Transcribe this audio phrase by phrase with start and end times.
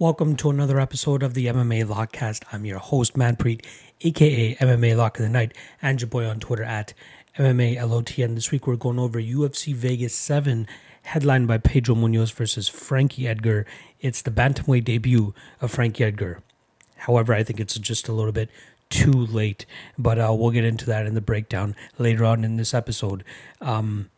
[0.00, 2.44] Welcome to another episode of the MMA Lockcast.
[2.52, 3.66] I'm your host, Manpreet,
[4.02, 5.52] aka MMA Lock of the Night,
[5.82, 6.94] and your boy on Twitter at
[7.36, 8.36] MMA LOTN.
[8.36, 10.68] This week we're going over UFC Vegas 7,
[11.02, 13.66] headlined by Pedro Munhoz versus Frankie Edgar.
[13.98, 16.44] It's the bantamweight debut of Frankie Edgar.
[16.98, 18.50] However, I think it's just a little bit
[18.90, 19.66] too late,
[19.98, 23.24] but uh, we'll get into that in the breakdown later on in this episode.
[23.60, 24.10] Um,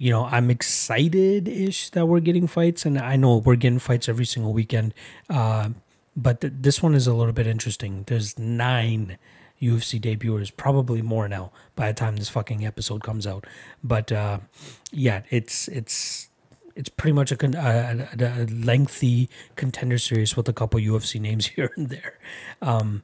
[0.00, 4.08] you know, I'm excited ish that we're getting fights, and I know we're getting fights
[4.08, 4.94] every single weekend.
[5.28, 5.70] Uh,
[6.16, 8.04] but th- this one is a little bit interesting.
[8.06, 9.18] There's nine
[9.60, 13.46] UFC debuters, probably more now by the time this fucking episode comes out.
[13.84, 14.38] But uh,
[14.90, 16.30] yeah, it's it's
[16.74, 21.46] it's pretty much a, con- a, a, lengthy contender series with a couple UFC names
[21.56, 22.18] here and there.
[22.62, 23.02] Um,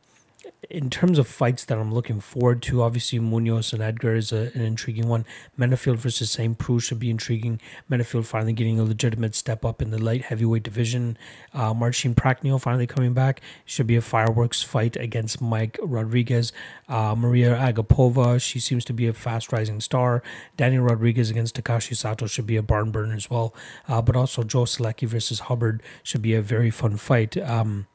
[0.71, 4.51] in terms of fights that I'm looking forward to, obviously Munhoz and Edgar is a,
[4.55, 5.25] an intriguing one.
[5.59, 6.59] Menifield versus St.
[6.59, 7.61] Preux should be intriguing.
[7.91, 11.17] Menifield finally getting a legitimate step up in the light heavyweight division.
[11.55, 13.41] Uh, Marcin Prachnio finally coming back.
[13.65, 16.53] Should be a fireworks fight against Mike Rodriguez.
[16.89, 20.23] Uh, Maria Agapova, she seems to be a fast rising star.
[20.57, 23.55] Daniel Rodriguez against Takashi Sato should be a barn burner as well.
[23.89, 27.37] Uh, but also Joe Solecki versus Hubbard should be a very fun fight.
[27.37, 27.87] Um,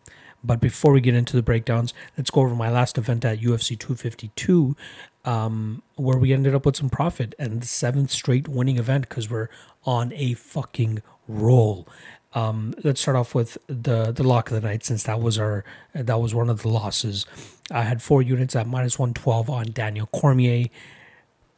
[0.43, 3.77] but before we get into the breakdowns, let's go over my last event at UFC
[3.77, 4.75] 252,
[5.25, 9.29] um, where we ended up with some profit and the seventh straight winning event because
[9.29, 9.49] we're
[9.85, 11.87] on a fucking roll.
[12.33, 15.65] Um, let's start off with the the lock of the night since that was our
[15.93, 17.25] that was one of the losses.
[17.69, 20.67] I had four units at minus one twelve on Daniel Cormier.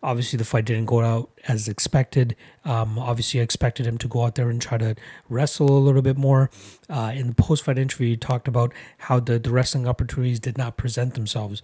[0.03, 2.35] Obviously, the fight didn't go out as expected.
[2.65, 4.95] Um, obviously, I expected him to go out there and try to
[5.29, 6.51] wrestle a little bit more.
[6.89, 10.57] Uh, in the post fight interview, he talked about how the, the wrestling opportunities did
[10.57, 11.63] not present themselves.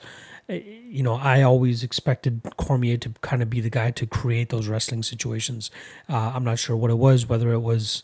[0.50, 4.50] Uh, you know, I always expected Cormier to kind of be the guy to create
[4.50, 5.70] those wrestling situations.
[6.08, 8.04] Uh, I'm not sure what it was, whether it was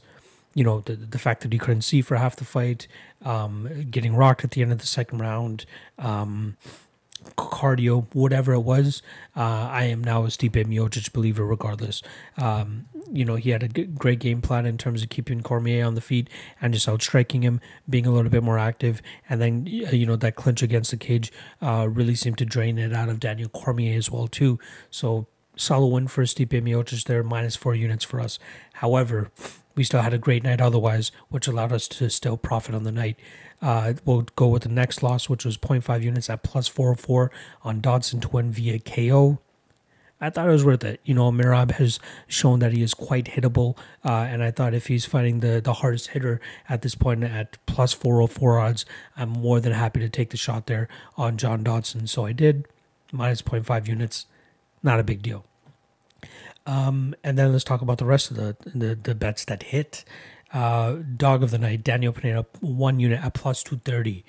[0.56, 2.88] you know the the fact that he couldn't see for half the fight,
[3.22, 5.66] um, getting rocked at the end of the second round,
[6.00, 6.58] um,
[7.38, 9.02] cardio, whatever it was.
[9.36, 12.02] Uh, I am now a Stipe Miocic believer, regardless.
[12.38, 15.86] Um, you know, he had a g- great game plan in terms of keeping Cormier
[15.86, 16.30] on the feet
[16.62, 19.02] and just outstriking him, being a little bit more active.
[19.30, 21.32] And then, you know, that clinch against the cage
[21.62, 24.60] uh, really seemed to drain it out of Daniel Cormier as well, too.
[24.90, 28.40] So, solid win for Stipe Miocic there, minus four units for us.
[28.74, 29.32] However,
[29.76, 32.92] we still had a great night otherwise, which allowed us to still profit on the
[32.92, 33.18] night.
[33.66, 37.32] Uh, we'll go with the next loss, which was 0.5 units at plus 404
[37.64, 39.40] on Dodson to win via KO.
[40.22, 41.00] I thought it was worth it.
[41.04, 44.86] You know, Merab has shown that he is quite hittable, uh, and I thought if
[44.86, 46.40] he's fighting the, the hardest hitter
[46.70, 48.86] at this point at plus 404 odds,
[49.18, 50.88] I'm more than happy to take the shot there
[51.18, 52.06] on John Dodson.
[52.06, 52.68] So I did,
[53.12, 54.28] minus 0.5 units,
[54.84, 55.44] not a big deal.
[56.68, 60.06] Um, and then let's talk about the rest of the, the, the bets that hit.
[60.56, 64.24] Uh, dog of the night, Daniel Pineda, one unit at plus 230.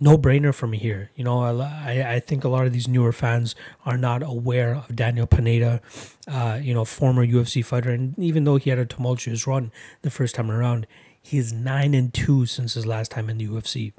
[0.00, 1.12] No brainer for me here.
[1.14, 3.54] You know, I, I think a lot of these newer fans
[3.86, 5.82] are not aware of Daniel Pineda,
[6.26, 7.90] uh, you know, former UFC fighter.
[7.90, 9.70] And even though he had a tumultuous run
[10.02, 10.88] the first time around,
[11.22, 13.92] he is 9 and 2 since his last time in the UFC.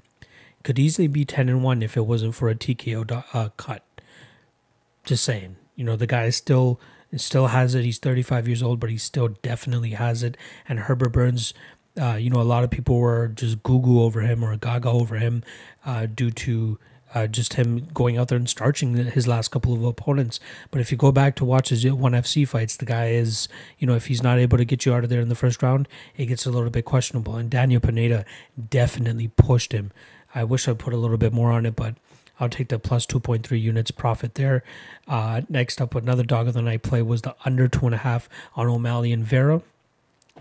[0.63, 3.83] Could easily be 10 and 1 if it wasn't for a TKO uh, cut.
[5.05, 5.55] Just saying.
[5.77, 6.77] You know, the guy is still
[7.19, 7.83] still has it.
[7.83, 10.37] He's 35 years old, but he still definitely has it.
[10.67, 11.53] And Herbert Burns,
[11.99, 15.17] uh, you know, a lot of people were just goo over him or gaga over
[15.17, 15.43] him
[15.85, 16.79] uh, due to
[17.13, 20.39] uh, just him going out there and starching his last couple of opponents.
[20.69, 23.87] But if you go back to watch his ONE FC fights, the guy is, you
[23.87, 25.87] know, if he's not able to get you out of there in the first round,
[26.15, 27.35] it gets a little bit questionable.
[27.35, 28.25] And Daniel Pineda
[28.69, 29.91] definitely pushed him.
[30.33, 31.95] I wish I put a little bit more on it, but
[32.41, 34.63] I'll take the plus 2.3 units profit there.
[35.07, 37.99] Uh, next up, another dog of the night play was the under two and a
[37.99, 39.61] half on O'Malley and Vera.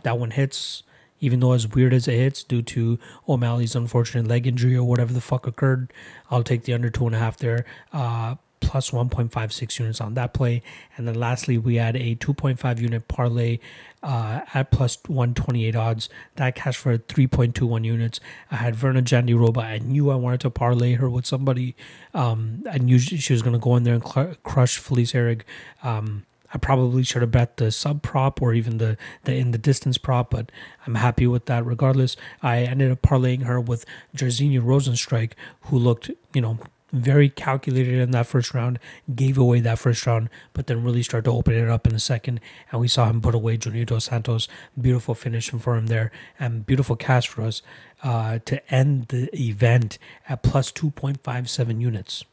[0.02, 0.82] That one hits,
[1.20, 5.12] even though as weird as it hits due to O'Malley's unfortunate leg injury or whatever
[5.12, 5.92] the fuck occurred.
[6.30, 7.66] I'll take the under two and a half there.
[7.92, 10.62] Uh, plus 1.56 units on that play.
[10.96, 13.58] And then lastly, we had a 2.5 unit parlay
[14.02, 16.08] uh, at plus 128 odds.
[16.36, 18.20] That cashed for 3.21 units.
[18.50, 19.58] I had Virna Jandiroba.
[19.58, 21.74] I knew I wanted to parlay her with somebody.
[22.14, 25.42] Um, I knew she was going to go in there and cl- crush Felice Herrig.
[25.82, 29.58] Um, I probably should have bet the sub prop or even the, the in the
[29.58, 30.50] distance prop, but
[30.86, 32.16] I'm happy with that regardless.
[32.42, 33.84] I ended up parlaying her with
[34.16, 35.32] Jairzinho Rozenstruik,
[35.62, 36.58] who looked, you know,
[36.92, 38.78] very calculated in that first round,
[39.14, 42.00] gave away that first round, but then really started to open it up in the
[42.00, 42.40] second.
[42.70, 44.48] And we saw him put away Junior Dos Santos.
[44.80, 47.62] Beautiful finish for him there, and beautiful cash for us
[48.02, 49.98] uh, to end the event
[50.28, 52.24] at plus 2.57 units.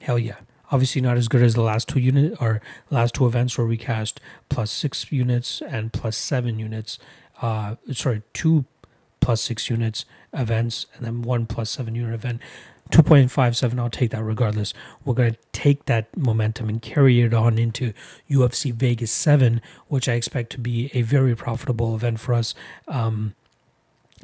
[0.00, 0.36] Hell yeah.
[0.70, 3.76] Obviously, not as good as the last two unit or last two events where we
[3.76, 6.98] cashed plus six units and plus seven units.
[7.42, 8.64] Uh, sorry, two
[9.20, 12.40] plus six units events and then one plus seven unit event.
[12.92, 14.74] 2.57, I'll take that regardless.
[15.04, 17.94] We're going to take that momentum and carry it on into
[18.30, 22.54] UFC Vegas 7, which I expect to be a very profitable event for us.
[22.86, 23.34] Um,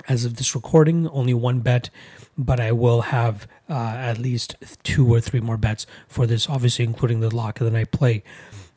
[0.06, 1.88] as of this recording, only one bet,
[2.36, 4.54] but I will have uh, at least
[4.84, 8.22] two or three more bets for this, obviously, including the lock of the night play.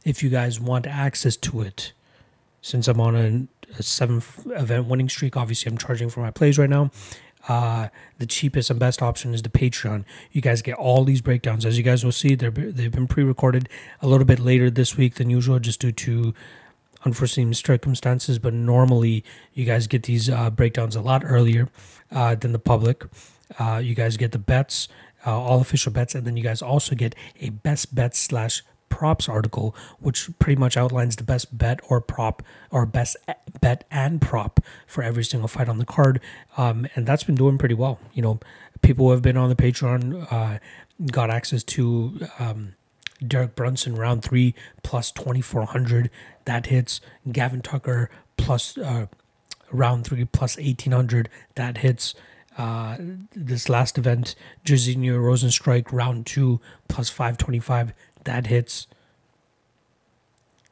[0.06, 1.92] If you guys want access to it,
[2.62, 3.48] since I'm on a,
[3.78, 6.92] a seventh event winning streak, obviously, I'm charging for my plays right now.
[7.48, 7.88] Uh,
[8.20, 10.06] the cheapest and best option is the Patreon.
[10.32, 11.66] You guys get all these breakdowns.
[11.66, 13.68] As you guys will see, they're, they've been pre recorded
[14.02, 16.34] a little bit later this week than usual, just due to
[17.04, 18.40] unforeseen circumstances.
[18.40, 19.24] But normally,
[19.54, 21.70] you guys get these uh, breakdowns a lot earlier
[22.12, 23.06] uh, than the public.
[23.60, 24.88] Uh, you guys get the bets,
[25.26, 29.28] uh, all official bets, and then you guys also get a best bet slash props
[29.28, 33.18] article, which pretty much outlines the best bet or prop or best
[33.60, 36.22] bet and prop for every single fight on the card.
[36.58, 38.00] Um, and that's been doing pretty well.
[38.14, 38.40] You know,
[38.84, 40.60] people who have been on the Patreon uh,
[41.12, 42.76] got access to um,
[43.26, 44.54] Derek Brunson round three
[44.84, 46.12] plus 2400.
[46.46, 47.02] That hits.
[47.32, 49.08] Gavin Tucker plus uh,
[49.72, 51.30] round three plus 1800.
[51.56, 52.14] That hits.
[52.58, 52.98] Uh,
[53.34, 54.36] this last event,
[54.66, 56.60] Jairzinho Rozenstruik round two
[56.90, 57.94] plus 525
[58.26, 58.88] that hits.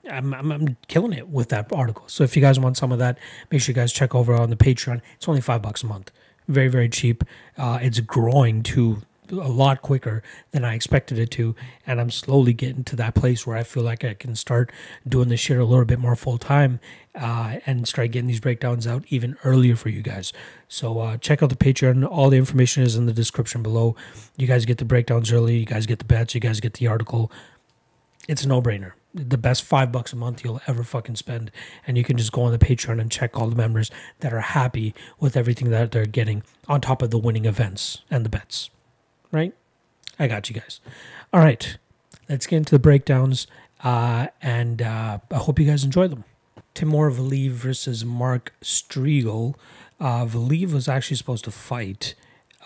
[0.10, 2.04] I'm, I'm, I'm killing it with that article.
[2.08, 3.18] So if you guys want some of that,
[3.52, 5.02] make sure you guys check over on the Patreon.
[5.16, 6.12] It's only five bucks a month.
[6.48, 7.24] Very very cheap.
[7.58, 11.56] Uh, it's growing to a lot quicker than I expected it to,
[11.86, 14.72] and I'm slowly getting to that place where I feel like I can start
[15.08, 16.80] doing this shit a little bit more full time,
[17.16, 20.32] uh, and start getting these breakdowns out even earlier for you guys.
[20.68, 22.08] So uh, check out the Patreon.
[22.10, 23.96] All the information is in the description below.
[24.38, 25.58] You guys get the breakdowns early.
[25.58, 26.34] You guys get the bets.
[26.36, 27.32] You guys get the article.
[28.28, 28.94] It's a no brainer.
[29.14, 31.52] The best five bucks a month you'll ever fucking spend.
[31.88, 33.90] And you can just go on the Patreon and check all the members
[34.20, 38.24] that are happy with everything that they're getting on top of the winning events and
[38.24, 38.70] the bets
[39.32, 39.54] right?
[40.18, 40.80] I got you guys.
[41.34, 41.78] All right,
[42.28, 43.48] let's get into the breakdowns,
[43.84, 46.24] uh, and uh, I hope you guys enjoy them.
[46.74, 49.56] Timur Valiev versus Mark Striegl.
[50.00, 52.16] Uh, Valiev was actually supposed to fight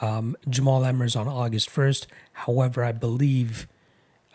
[0.01, 2.07] um, Jamall Emmers on August 1st.
[2.33, 3.68] However, I believe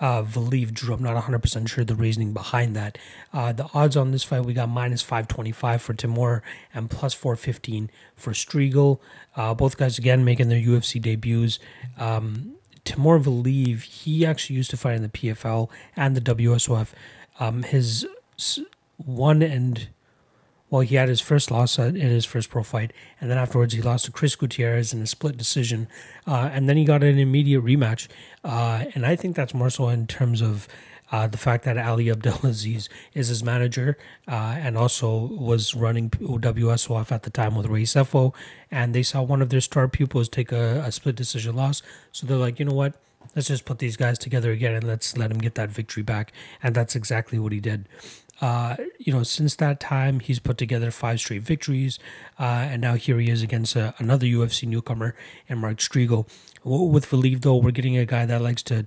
[0.01, 0.95] uh, Valiev drew.
[0.95, 2.99] I'm not 100% sure the reasoning behind that.
[3.33, 6.43] Uh, the odds on this fight, we got minus 525 for Timur
[6.73, 9.01] and plus 415 for Striegl.
[9.37, 11.59] Uh, both guys, again, making their UFC debuts.
[11.97, 12.55] Um,
[12.85, 16.93] Timur Valiev, he actually used to fight in the PFL and the WSOF.
[17.41, 18.07] Um, his
[18.97, 19.89] one and
[20.71, 23.81] well, he had his first loss in his first pro fight, and then afterwards he
[23.81, 25.89] lost to Chris Gutierrez in a split decision,
[26.27, 28.09] uh, and then he got an immediate rematch.
[28.45, 30.69] Uh, and I think that's more so in terms of
[31.11, 37.11] uh, the fact that Ali Abdelaziz is his manager uh, and also was running WSOF
[37.11, 38.35] at the time with Ray Sefo,
[38.71, 41.83] and they saw one of their star pupils take a, a split decision loss,
[42.13, 42.95] so they're like, you know what?
[43.35, 46.33] Let's just put these guys together again and let's let him get that victory back.
[46.63, 47.87] And that's exactly what he did.
[48.41, 51.99] Uh, you know, since that time, he's put together five straight victories,
[52.39, 55.15] uh, and now here he is against uh, another UFC newcomer,
[55.49, 56.29] and Mark Striegl.
[56.65, 58.85] With Valiev, though, we're getting a guy that likes to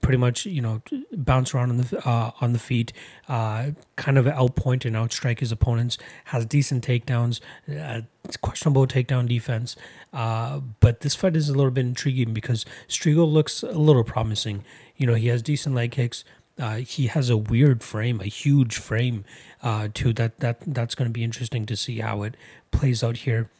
[0.00, 2.92] pretty much, you know, bounce around on the uh, on the feet,
[3.28, 5.98] uh, kind of outpoint and outstrike his opponents.
[6.26, 7.40] Has decent takedowns,
[7.76, 8.02] uh,
[8.40, 9.76] questionable takedown defense,
[10.12, 14.64] but this fight is a little bit intriguing because Striegl looks a little promising.
[14.96, 16.24] You know, he has decent leg kicks
[16.58, 19.24] uh, he has a weird frame, a huge frame,
[19.62, 20.12] uh, too.
[20.12, 22.36] That that that's going to be interesting to see how it
[22.70, 23.50] plays out here.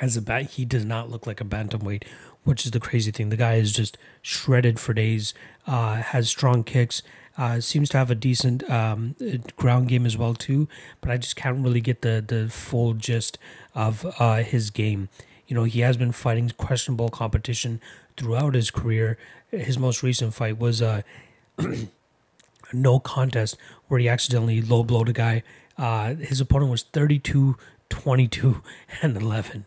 [0.00, 2.04] As a bat, he does not look like a bantamweight,
[2.44, 3.30] which is the crazy thing.
[3.30, 5.34] The guy is just shredded for days.
[5.66, 7.02] Uh, has strong kicks.
[7.36, 9.14] Uh, seems to have a decent um,
[9.56, 10.68] ground game as well too.
[11.00, 13.38] But I just can't really get the the full gist
[13.74, 15.08] of uh, his game.
[15.46, 17.80] You know, he has been fighting questionable competition
[18.16, 19.16] throughout his career.
[19.50, 21.02] His most recent fight was uh,
[22.72, 23.56] no contest
[23.88, 25.42] where he accidentally low blowed a guy.
[25.76, 27.56] Uh, his opponent was 32,
[27.88, 28.62] 22,
[29.02, 29.66] and 11.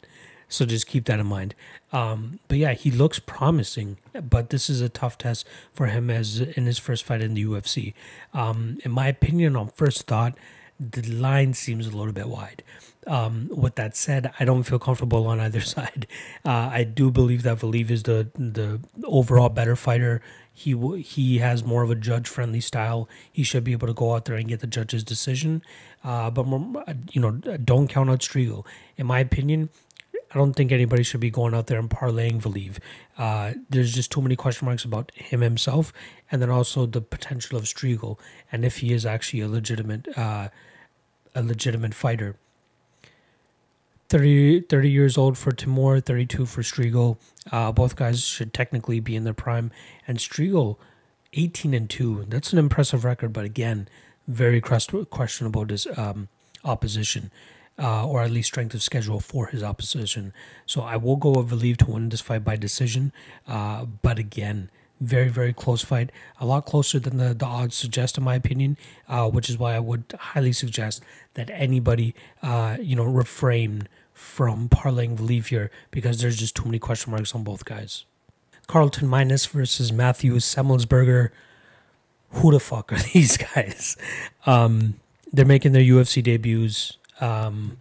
[0.50, 1.56] So just keep that in mind.
[1.94, 6.42] Um, but yeah, he looks promising, but this is a tough test for him as
[6.42, 7.94] in his first fight in the UFC.
[8.34, 10.38] Um, in my opinion, on first thought,
[10.78, 12.64] the line seems a little bit wide.
[13.08, 16.06] Um, with that said, I don't feel comfortable on either side.
[16.46, 20.22] Uh, I do believe that Valiev is the the overall better fighter.
[20.54, 23.08] He he has more of a judge friendly style.
[23.32, 25.64] He should be able to go out there and get the judge's decision.
[26.04, 26.46] Uh, but
[27.12, 28.66] you know, don't count out Striegl.
[28.98, 29.70] In my opinion,
[30.34, 32.78] I don't think anybody should be going out there and parlaying Valiev.
[33.18, 35.92] Uh, there's just too many question marks about him himself,
[36.32, 38.18] and then also the potential of Striegl
[38.52, 40.50] and if he is actually a legitimate uh,
[41.34, 42.36] a legitimate fighter
[44.12, 47.18] 30, 30 years old for Timur, 32 for Striegl.
[47.50, 49.72] Uh, both guys should technically be in their prime.
[50.06, 50.76] And Striegl,
[51.32, 52.26] 18 and 2.
[52.28, 53.88] That's an impressive record, but again,
[54.28, 55.66] very questionable
[55.96, 56.28] um,
[56.66, 57.32] opposition.
[57.80, 60.34] Uh, or at least strength of schedule for his opposition.
[60.66, 63.14] So I will go with Valiev to win this fight by decision.
[63.48, 66.12] Uh, but again, very, very close fight.
[66.40, 68.78] A lot closer than the, the odds suggest, in my opinion,
[69.08, 71.02] uh, which is why I would highly suggest
[71.34, 72.14] that anybody,
[72.44, 73.88] uh, you know, refrain
[74.22, 78.06] from parlaying Valiev here because there's just too many question marks on both guys.
[78.68, 81.32] Carlton Minus versus Matthews Semelsberger.
[82.34, 83.98] Who the fuck are these guys?
[84.46, 85.00] Um,
[85.34, 86.98] they're making their UFC debuts.
[87.20, 87.78] Um,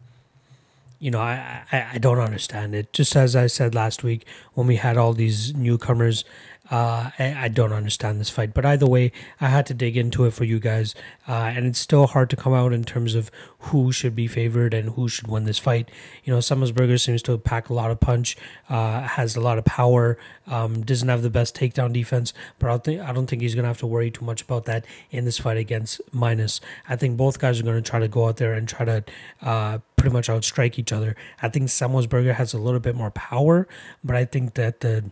[0.98, 2.92] you know, I, I, I don't understand it.
[2.94, 6.24] Just as I said last week when we had all these newcomers
[6.70, 9.10] uh, I, I, don't understand this fight, but either way,
[9.40, 10.94] I had to dig into it for you guys,
[11.26, 14.72] uh, and it's still hard to come out in terms of who should be favored
[14.72, 15.90] and who should win this fight.
[16.22, 18.36] You know, Semelsberger seems to pack a lot of punch,
[18.68, 22.70] uh, has a lot of power, um, doesn't have the best takedown defense, but I
[22.70, 25.24] don't think I don't think he's gonna have to worry too much about that in
[25.24, 26.60] this fight against Minus.
[26.88, 29.04] I think both guys are gonna try to go out there and try to
[29.42, 31.16] uh, pretty much outstrike each other.
[31.42, 33.66] I think Semelsberger has a little bit more power,
[34.04, 35.10] but I think that the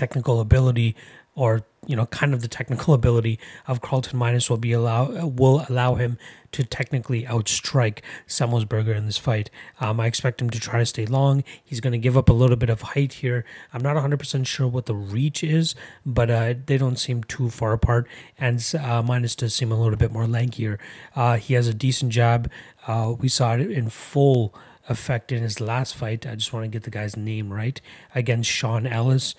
[0.00, 0.96] technical ability
[1.34, 5.66] or you know kind of the technical ability of Carlton Minus will be allow will
[5.68, 6.16] allow him
[6.52, 9.50] to technically outstrike Semelsberger in this fight.
[9.78, 11.44] Um, I expect him to try to stay long.
[11.62, 13.44] He's going to give up a little bit of height here.
[13.72, 17.72] I'm not 100% sure what the reach is, but uh, they don't seem too far
[17.72, 18.08] apart.
[18.36, 20.78] And uh, Minus does seem a little bit more lankier.
[21.14, 22.50] Uh, he has a decent jab.
[22.88, 24.52] Uh, we saw it in full
[24.88, 26.26] effect in his last fight.
[26.26, 27.80] I just want to get the guy's name right
[28.12, 29.36] against Sean Ellis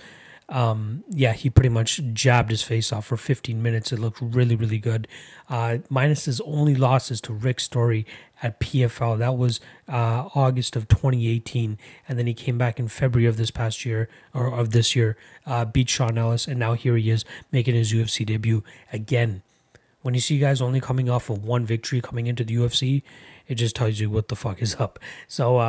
[0.52, 3.94] um, yeah, he pretty much jabbed his face off for 15 minutes.
[3.94, 5.08] It looked really, really good.
[5.50, 8.06] Uh, minus his only losses to Rick Story
[8.44, 9.18] at PFL.
[9.18, 11.78] That was uh, August of 2018,
[12.08, 15.16] and then he came back in February of this past year or of this year,
[15.46, 19.44] uh, beat Sean Ellis, and now here he is making his UFC debut again.
[20.02, 23.04] When you see guys only coming off of one victory coming into the UFC,
[23.48, 25.00] it just tells you what the fuck is up.
[25.28, 25.60] So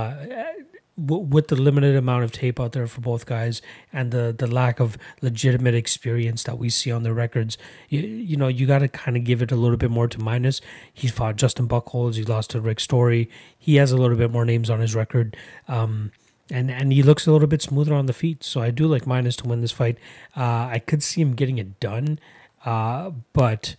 [0.96, 4.78] with the limited amount of tape out there for both guys and the the lack
[4.78, 7.56] of legitimate experience that we see on the records,
[7.88, 10.18] you, you know, you got to kind of give it a little bit more to
[10.20, 10.61] minus.
[10.92, 13.30] He's fought Justin Buchholz, he lost to Rick Story.
[13.58, 15.37] He has a little bit more names on his record.
[15.66, 16.12] Um,
[16.50, 18.44] and, and he looks a little bit smoother on the feet.
[18.44, 19.96] So I do like minus to win this fight.
[20.37, 22.18] Uh, I could see him getting it done,
[22.66, 23.76] uh, but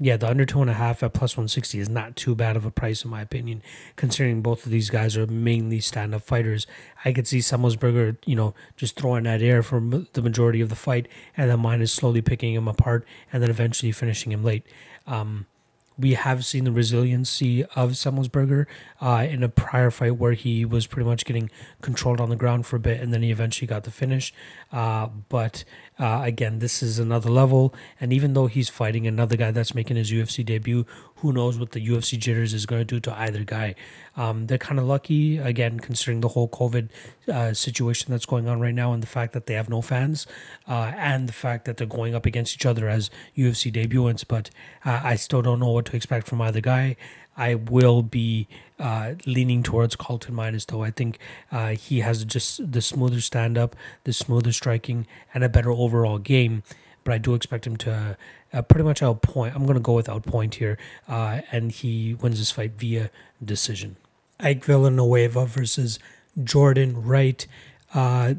[0.00, 2.64] yeah, the under two and a half at plus 160 is not too bad of
[2.64, 3.62] a price, in my opinion,
[3.96, 6.66] considering both of these guys are mainly stand up fighters.
[7.04, 10.76] I could see Semelsberger, you know, just throwing that air for the majority of the
[10.76, 14.64] fight, and then Minus slowly picking him apart and then eventually finishing him late.
[15.06, 15.46] Um,
[15.98, 18.66] we have seen the resiliency of Semelsberger
[19.00, 21.50] uh, in a prior fight where he was pretty much getting
[21.82, 24.32] controlled on the ground for a bit and then he eventually got the finish.
[24.70, 25.64] Uh, but
[25.98, 27.74] uh, again, this is another level.
[28.00, 30.86] And even though he's fighting another guy that's making his UFC debut,
[31.20, 33.74] who knows what the UFC jitters is going to do to either guy.
[34.16, 36.88] Um, they're kind of lucky, again, considering the whole COVID
[37.32, 40.26] uh, situation that's going on right now and the fact that they have no fans
[40.68, 44.24] uh, and the fact that they're going up against each other as UFC debuts.
[44.24, 44.50] But
[44.84, 46.96] uh, I still don't know what to expect from either guy.
[47.36, 48.48] I will be
[48.80, 50.82] uh, leaning towards Carlton Minus, though.
[50.82, 51.18] I think
[51.52, 56.18] uh, he has just the smoother stand up, the smoother striking, and a better overall
[56.18, 56.64] game.
[57.04, 58.18] But I do expect him to
[58.52, 59.54] uh, pretty much outpoint.
[59.54, 60.78] I'm going to go with outpoint here,
[61.08, 63.10] uh, and he wins this fight via
[63.44, 63.96] decision.
[64.40, 65.98] Ike Villanueva versus
[66.42, 67.46] Jordan Wright.
[67.94, 68.34] Uh,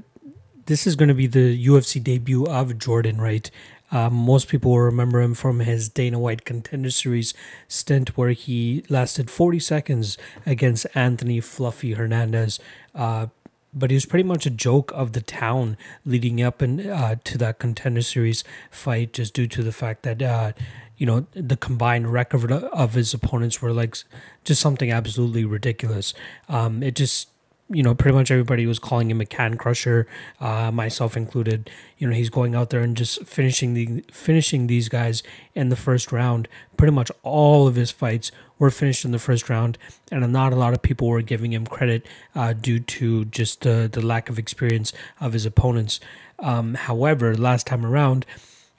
[0.66, 3.50] this is going to be the UFC debut of Jordan Wright.
[3.92, 7.34] Um, most people will remember him from his Dana White Contender Series
[7.68, 12.60] stint, where he lasted 40 seconds against Anthony Fluffy Hernandez.
[12.94, 13.28] Uh,
[13.74, 17.38] but he was pretty much a joke of the town leading up and uh, to
[17.38, 20.52] that Contender Series fight, just due to the fact that uh,
[20.98, 23.98] you know the combined record of his opponents were like
[24.44, 26.14] just something absolutely ridiculous.
[26.48, 27.30] Um, it just
[27.72, 30.08] you know, pretty much everybody was calling him a can crusher,
[30.40, 31.70] uh, myself included.
[32.00, 35.22] You know, he's going out there and just finishing the finishing these guys
[35.54, 36.48] in the first round.
[36.78, 39.78] Pretty much all of his fights were finished in the first round,
[40.12, 43.88] and not a lot of people were giving him credit uh, due to just uh,
[43.88, 46.00] the lack of experience of his opponents.
[46.40, 48.26] Um, however, last time around.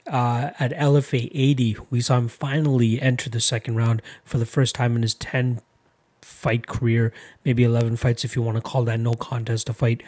[0.07, 4.73] Uh, at LFA 80, we saw him finally enter the second round for the first
[4.73, 5.61] time in his 10
[6.41, 7.13] fight career,
[7.45, 10.01] maybe 11 fights if you want to call that no contest a fight.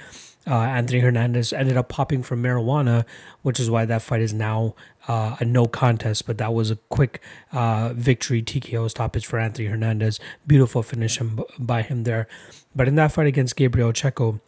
[0.46, 3.06] Uh, Anthony Hernandez ended up popping from marijuana,
[3.44, 4.74] which is why that fight is now
[5.08, 6.25] uh, a no contest.
[6.25, 7.22] But that was a quick
[7.52, 10.20] uh, victory TKO stoppage for Anthony Hernandez.
[10.46, 11.20] Beautiful finish
[11.60, 12.28] by him there.
[12.75, 14.42] But in that fight against Gabriel Checo,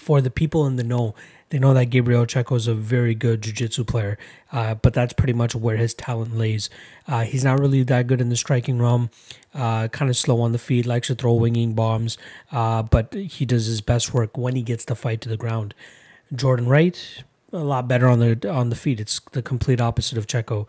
[0.00, 1.14] for the people in the know,
[1.50, 4.16] they know that Gabriel Checo is a very good jiu-jitsu player,
[4.50, 6.70] uh, but that's pretty much where his talent lays.
[7.06, 9.10] Uh, he's not really that good in the striking realm,
[9.54, 12.16] uh, kind of slow on the feet, likes to throw winging bombs,
[12.50, 15.74] uh, but he does his best work when he gets the fight to the ground.
[16.34, 19.00] Jordan Wright, a lot better on the on the feet.
[19.00, 20.66] It's the complete opposite of Checo.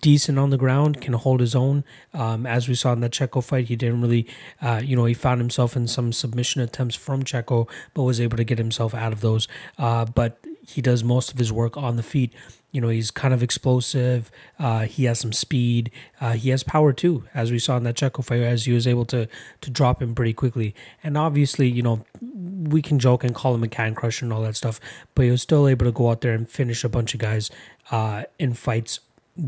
[0.00, 1.84] Decent on the ground, can hold his own.
[2.12, 4.26] Um, as we saw in that Checo fight, he didn't really,
[4.62, 8.36] uh, you know, he found himself in some submission attempts from Checo, but was able
[8.36, 9.46] to get himself out of those.
[9.78, 12.32] Uh, but he does most of his work on the feet.
[12.74, 14.32] You know, he's kind of explosive.
[14.58, 15.92] Uh, he has some speed.
[16.20, 18.88] Uh, he has power too, as we saw in that Checo fight, as he was
[18.88, 19.28] able to
[19.60, 20.74] to drop him pretty quickly.
[21.04, 24.42] And obviously, you know, we can joke and call him a can crusher and all
[24.42, 24.80] that stuff,
[25.14, 27.48] but he was still able to go out there and finish a bunch of guys
[27.92, 28.98] uh, in fights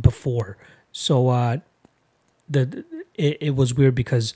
[0.00, 0.56] before.
[0.92, 1.58] So uh,
[2.48, 2.84] the
[3.16, 4.34] it, it was weird because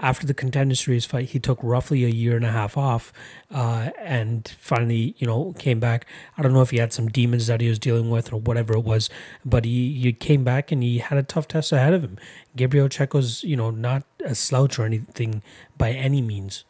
[0.00, 3.12] after the contender series fight, he took roughly a year and a half off,
[3.50, 6.06] uh, and finally, you know, came back.
[6.36, 8.74] I don't know if he had some demons that he was dealing with or whatever
[8.74, 9.10] it was,
[9.44, 12.16] but he, he came back and he had a tough test ahead of him.
[12.54, 15.42] Gabriel Checo's, you know, not a slouch or anything
[15.76, 16.64] by any means,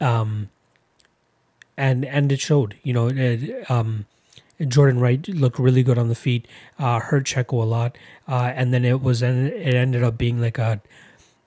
[0.00, 0.48] um,
[1.76, 2.76] and and it showed.
[2.82, 4.06] You know, it, um,
[4.66, 8.72] Jordan Wright looked really good on the feet, uh, hurt Checo a lot, uh, and
[8.72, 10.80] then it was and it ended up being like a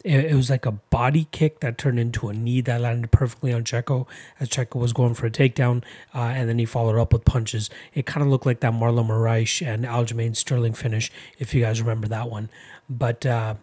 [0.03, 3.53] it, it, was like a body kick that turned into a knee that landed perfectly
[3.53, 4.07] on Checo
[4.39, 7.69] as Checo was going for a takedown, uh, and then he followed up with punches.
[7.93, 11.81] It kind of looked like that Marlon Moraes and Aljamain Sterling finish, if you guys
[11.81, 12.49] remember that one.
[12.89, 13.55] But uh,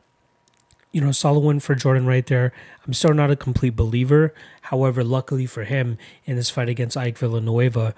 [0.92, 2.52] you know, solid win for Jordan right there.
[2.86, 4.34] I'm still not a complete believer.
[4.62, 7.94] However, luckily for him in this fight against Ike Villanueva,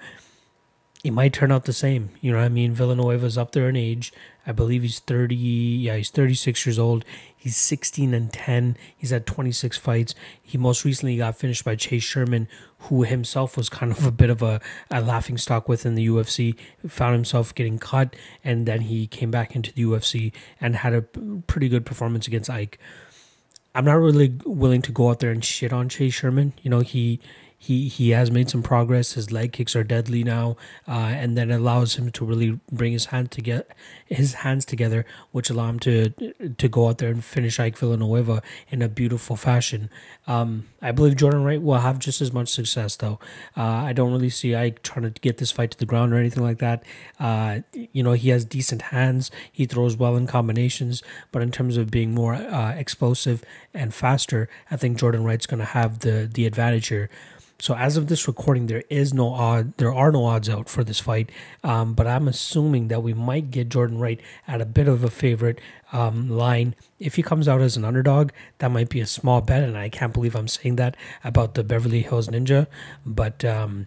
[1.03, 2.09] it might turn out the same.
[2.21, 2.75] You know what I mean?
[2.75, 4.13] Villanueva's up there in age.
[4.45, 5.35] I believe he's 30.
[5.35, 7.03] Yeah, he's 36 years old.
[7.35, 8.77] He's 16 and 10.
[8.95, 10.13] He's had 26 fights.
[10.41, 12.47] He most recently got finished by Chase Sherman,
[12.81, 14.61] who himself was kind of a bit of a,
[14.91, 16.55] a laughing stock within the UFC.
[16.87, 21.01] Found himself getting cut, and then he came back into the UFC and had a
[21.01, 22.79] pretty good performance against Ike.
[23.73, 26.53] I'm not really willing to go out there and shit on Chase Sherman.
[26.61, 27.19] You know, he
[27.63, 29.13] he he has made some progress.
[29.13, 33.05] His leg kicks are deadly now, uh, and then allows him to really bring his
[33.05, 33.69] hand to get
[34.07, 36.09] his hands together, which allow him to
[36.57, 39.91] to go out there and finish Ike Villanueva in a beautiful fashion.
[40.25, 43.19] Um, I believe Jordan Wright will have just as much success, though.
[43.55, 46.17] Uh, I don't really see Ike trying to get this fight to the ground or
[46.17, 46.83] anything like that.
[47.19, 49.29] Uh, you know, he has decent hands.
[49.51, 54.49] He throws well in combinations, but in terms of being more uh, explosive and faster,
[54.71, 57.11] I think Jordan Wright's going to have the the advantage here.
[57.61, 60.83] So as of this recording, there is no odd, there are no odds out for
[60.83, 61.31] this fight.
[61.63, 65.11] Um, but I'm assuming that we might get Jordan Wright at a bit of a
[65.11, 65.61] favorite
[65.93, 66.73] um, line.
[66.99, 69.89] If he comes out as an underdog, that might be a small bet, and I
[69.89, 72.65] can't believe I'm saying that about the Beverly Hills Ninja.
[73.05, 73.85] But um,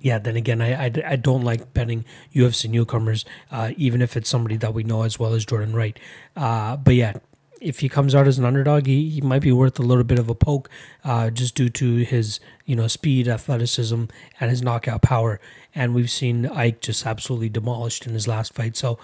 [0.00, 4.30] yeah, then again, I, I, I, don't like betting UFC newcomers, uh, even if it's
[4.30, 5.98] somebody that we know as well as Jordan Wright.
[6.34, 7.12] Uh, but yeah,
[7.60, 10.18] if he comes out as an underdog, he, he might be worth a little bit
[10.18, 10.68] of a poke,
[11.04, 14.04] uh, just due to his you know speed, athleticism,
[14.40, 15.40] and his knockout power.
[15.74, 18.76] And we've seen Ike just absolutely demolished in his last fight.
[18.76, 18.98] So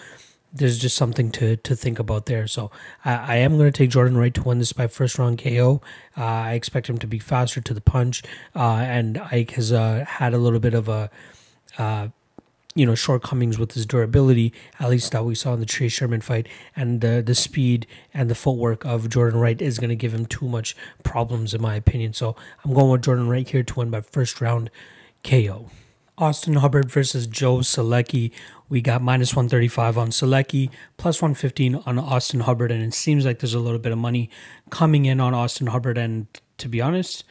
[0.53, 2.47] there's just something to to think about there.
[2.47, 2.71] So
[3.05, 5.83] I, I am going to take Jordan Wright to win this by first round KO.
[6.17, 8.23] Uh, I expect him to be faster to the punch,
[8.55, 11.11] uh, and Ike has uh, had a little bit of a
[11.79, 12.09] uh,
[12.77, 16.21] you know shortcomings with his durability, at least that we saw in the Trey Sherman
[16.21, 20.15] fight, and the the speed and the footwork of Jordan Wright is going to give
[20.15, 22.13] him too much problems, in my opinion.
[22.13, 24.71] So I'm going with Jordan Wright here to win by first round
[25.25, 25.71] KO.
[26.19, 28.31] Austin Hubbard versus Joe Solecki.
[28.69, 33.41] We got minus 135 on Solecki, plus 115 on Austin Hubbard, and it seems like
[33.41, 34.31] there's a little bit of money
[34.71, 35.99] coming in on Austin Hubbard.
[35.99, 36.27] And
[36.59, 37.25] to be honest,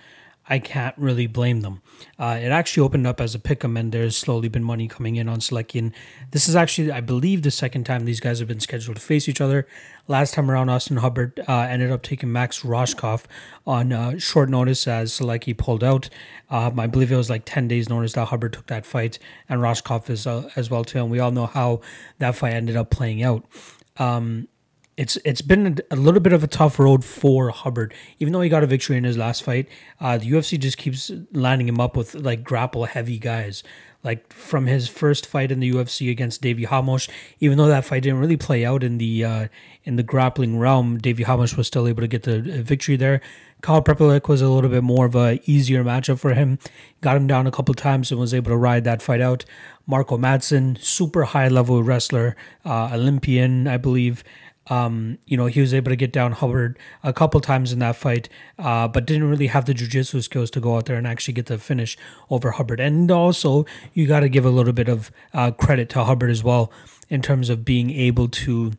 [0.47, 1.81] I can't really blame them.
[2.19, 5.27] Uh, it actually opened up as a pick'em, and there's slowly been money coming in
[5.27, 5.91] on Solecki.
[6.31, 9.27] This is actually, I believe, the second time these guys have been scheduled to face
[9.27, 9.67] each other.
[10.08, 13.23] Last time around, Austin Hubbard uh, ended up taking Max Rohskopf
[13.65, 16.10] on uh, short notice as Solecki pulled out.
[16.51, 19.17] Um, I believe it was like 10 days notice that Hubbard took that fight,
[19.49, 20.99] and Rohskopf is uh, as well too.
[20.99, 21.81] And we all know how
[22.19, 23.45] that fight ended up playing out.
[23.97, 24.47] Um,
[24.97, 27.93] it's it's been a little bit of a tough road for Hubbard.
[28.19, 29.67] Even though he got a victory in his last fight,
[29.99, 33.63] uh, the UFC just keeps lining him up with like grapple heavy guys.
[34.03, 38.03] Like from his first fight in the UFC against Davy Ramos, even though that fight
[38.03, 39.47] didn't really play out in the uh,
[39.84, 43.19] in the grappling realm, Davy Ramos was still able to get the victory there.
[43.62, 46.60] Kyle Prepolec was a little bit more of a easier matchup for him.
[47.01, 49.43] Got him down a couple times and was able to ride that fight out.
[49.88, 54.23] Marco Madsen, super high level wrestler, uh, Olympian, I believe.
[54.67, 57.95] Um, you know, he was able to get down Hubbard a couple times in that
[57.95, 61.36] fight, uh, but didn't really have the jiu-jitsu skills to go out there and actually
[61.36, 61.97] get the finish
[62.30, 62.80] over Hubbard.
[62.80, 66.43] And also, you got to give a little bit of uh, credit to Hubbard as
[66.43, 66.71] well
[67.10, 68.73] in terms of being able to,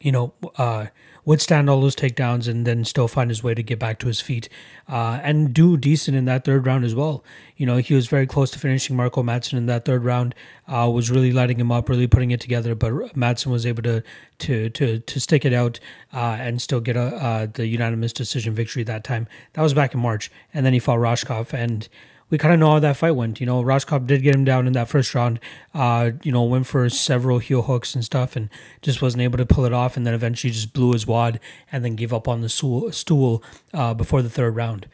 [0.00, 0.86] you know, uh,
[1.28, 4.18] withstand all those takedowns and then still find his way to get back to his
[4.18, 4.48] feet
[4.88, 7.22] uh, and do decent in that third round as well.
[7.54, 10.34] You know, he was very close to finishing Marco Madsen in that third round.
[10.66, 12.74] Uh, was really lighting him up, really putting it together.
[12.74, 14.02] But Madsen was able to
[14.38, 15.78] to to to stick it out
[16.14, 19.28] uh, and still get a uh, the unanimous decision victory that time.
[19.52, 21.90] That was back in March, and then he fought Rohskopf and
[22.30, 23.40] we kind of know how that fight went.
[23.40, 25.40] You know, Rohskopf did get him down in that first round.
[25.74, 28.50] Uh, you know, went for several heel hooks and stuff, and
[28.82, 29.96] just wasn't able to pull it off.
[29.96, 31.40] And then eventually just blew his wad
[31.72, 34.86] and then gave up on the stool, stool uh, before the third round.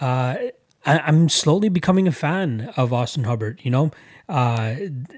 [0.00, 0.36] Uh,
[0.84, 3.60] I, am slowly becoming a fan of Austin Hubbard.
[3.62, 3.90] You know,
[4.28, 4.74] uh,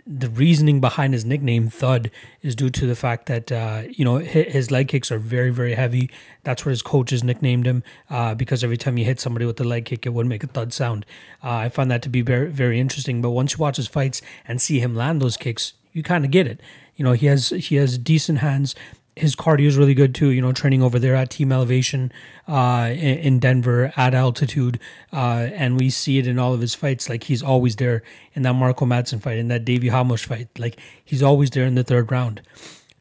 [0.07, 2.11] the reasoning behind his nickname Thud
[2.43, 5.75] is due to the fact that uh, you know his leg kicks are very very
[5.75, 6.11] heavy.
[6.45, 9.65] That's what his coaches nicknamed him uh, because every time you hit somebody with a
[9.65, 11.05] leg kick, it would make a thud sound.
[11.43, 13.21] Uh, I find that to be very very interesting.
[13.21, 16.31] But once you watch his fights and see him land those kicks, you kind of
[16.31, 16.61] get it.
[16.95, 18.75] You know, he has he has decent hands
[19.21, 20.31] his cardio is really good too.
[20.31, 22.11] You know, training over there at Team Elevation
[22.49, 24.81] uh, in, Denver at altitude,
[25.13, 27.09] uh, and we see it in all of his fights.
[27.09, 28.03] Like he's always there
[28.35, 30.49] in that Marco Madsen fight, in that Davy Ramos fight.
[30.59, 32.43] Like he's always there in the third round.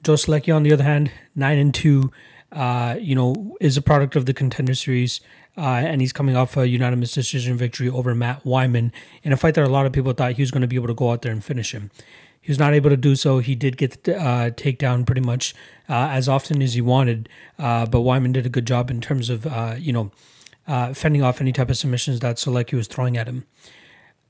[0.04, 2.12] Joe Solecki, on the other hand, nine and two.
[2.52, 5.22] Uh, you know, is a product of the contender series.
[5.56, 8.92] Uh, and he's coming off a unanimous decision victory over Matt Wiman
[9.24, 10.88] in a fight that a lot of people thought he was going to be able
[10.88, 11.92] to go out there and finish him.
[12.50, 13.38] He was not able to do so.
[13.38, 15.54] He did get the uh, takedown pretty much
[15.88, 19.30] uh, as often as he wanted, uh, but Wiman did a good job in terms
[19.30, 20.10] of uh, you know
[20.68, 23.46] uh, fending off any type of submissions that Solecki was throwing at him.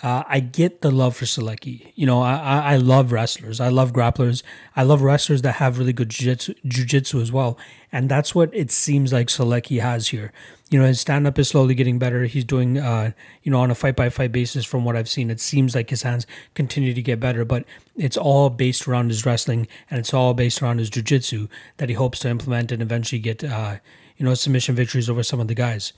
[0.01, 1.91] Uh, I get the love for Solecki.
[1.95, 3.59] You know, I, I love wrestlers.
[3.59, 4.43] I love grapplers.
[4.75, 7.57] I love wrestlers that have really good jiu-jitsu, as well.
[7.91, 10.31] And that's what it seems like Solecki has here
[10.69, 12.25] you know, his stand up is slowly getting better.
[12.25, 15.31] He's doing, uh, you know, on a fight by fight basis from what I've seen.
[15.31, 19.25] It seems like his hands continue to get better, but it's all based around his
[19.25, 23.19] wrestling and it's all based around his jiu-jitsu that he hopes to implement and eventually
[23.19, 23.77] get, uh,
[24.17, 25.91] you know, submission victories over some of the guys.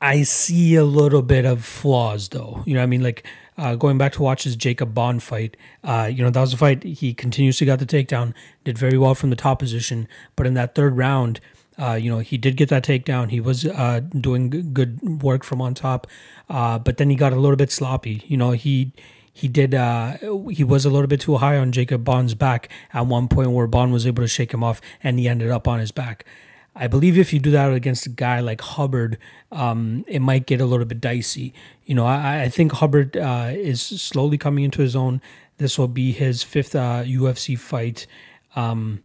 [0.00, 2.62] I see a little bit of flaws though.
[2.64, 3.24] You know, I mean, like
[3.58, 6.56] uh, going back to watch his Jacob Bond fight, uh, you know, that was a
[6.56, 8.32] fight he continuously got the takedown,
[8.64, 11.40] did very well from the top position, but in that third round,
[11.78, 13.30] uh, you know, he did get that takedown.
[13.30, 16.06] He was uh, doing good work from on top,
[16.48, 18.22] uh, but then he got a little bit sloppy.
[18.26, 18.92] You know, he
[19.32, 20.16] he did uh,
[20.50, 23.66] he was a little bit too high on Jacob Bond's back at one point where
[23.66, 26.24] Bond was able to shake him off, and he ended up on his back.
[26.74, 29.18] I believe if you do that against a guy like Hubbard,
[29.50, 31.52] um, it might get a little bit dicey.
[31.84, 35.20] You know, I, I think Hubbard uh, is slowly coming into his own.
[35.58, 38.06] This will be his fifth UFC uh, fight.
[38.54, 39.02] Um,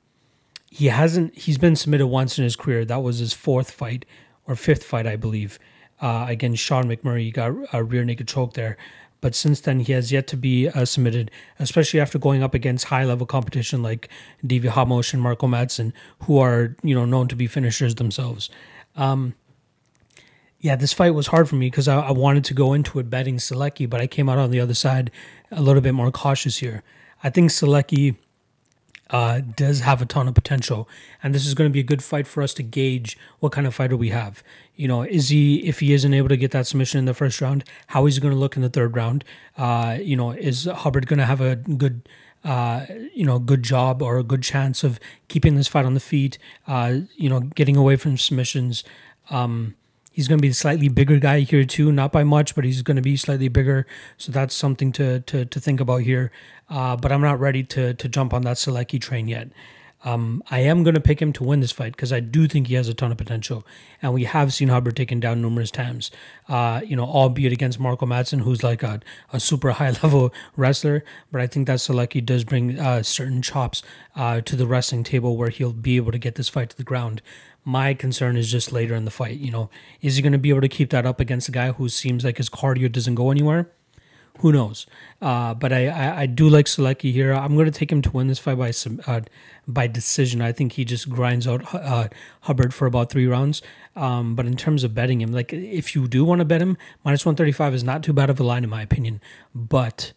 [0.70, 2.86] he hasn't he's been submitted once in his career.
[2.86, 4.06] That was his fourth fight
[4.48, 5.60] or fifth fight, I believe.
[6.02, 8.78] Uh, against Sean McMurray, he got a rear naked choke there.
[9.26, 12.86] But since then, he has yet to be uh, submitted, especially after going up against
[12.86, 14.08] high level competition like
[14.46, 15.94] Davey Ramos and Marco Madsen,
[16.26, 18.52] who are you know known to be finishers themselves.
[18.96, 19.34] Um,
[20.60, 23.10] yeah, this fight was hard for me because I, I, wanted to go into it
[23.10, 25.10] betting Solecki, but I came out on the other side
[25.52, 26.84] a little bit more cautious here.
[27.24, 28.18] I think Solecki
[29.10, 30.88] uh, does have a ton of potential,
[31.24, 33.66] and this is going to be a good fight for us to gauge what kind
[33.66, 34.44] of fighter we have.
[34.76, 37.42] You know, is he if he isn't able to get that submission in the first
[37.42, 39.24] round, how is he going to look in the third round?
[39.58, 42.08] Uh, you know, is Hubbard going to have a good
[42.44, 46.00] uh, you know, good job or a good chance of keeping this fight on the
[46.00, 48.84] feet, uh, you know, getting away from submissions.
[49.32, 49.74] Um,
[50.12, 52.84] he's going to be a slightly bigger guy here too, not by much, but he's
[52.84, 53.88] going to be slightly bigger.
[54.18, 56.32] So that's something to to, to think about here
[56.70, 59.50] uh, but I'm not ready to to jump on that Solecki train yet.
[60.04, 62.68] Um, I am going to pick him to win this fight because I do think
[62.68, 63.66] he has a ton of potential,
[64.02, 66.12] and we have seen Hubbard taken down numerous times.
[66.48, 69.00] Uh, you know, albeit against Marco Madsen, who's like a,
[69.34, 71.04] a super high level wrestler.
[71.32, 73.82] But I think that Solecki does bring uh, certain chops
[74.16, 76.84] uh, to the wrestling table where he'll be able to get this fight to the
[76.84, 77.22] ground.
[77.64, 79.40] My concern is just later in the fight.
[79.40, 79.70] You know,
[80.02, 82.24] is he going to be able to keep that up against a guy who seems
[82.24, 83.72] like his cardio doesn't go anywhere?
[84.40, 84.86] who knows?
[85.22, 87.34] Uh, but I, I, I, do like Solecki here.
[87.34, 89.22] I'm going to take him to win this fight by some uh,
[89.68, 90.42] by decision.
[90.42, 92.08] I think he just grinds out uh,
[92.42, 93.62] Hubbard for about three rounds.
[93.96, 96.78] Um, but in terms of betting him, like if you do want to bet him,
[97.04, 99.22] minus 135 is not too bad of a line in my opinion.
[99.54, 100.14] But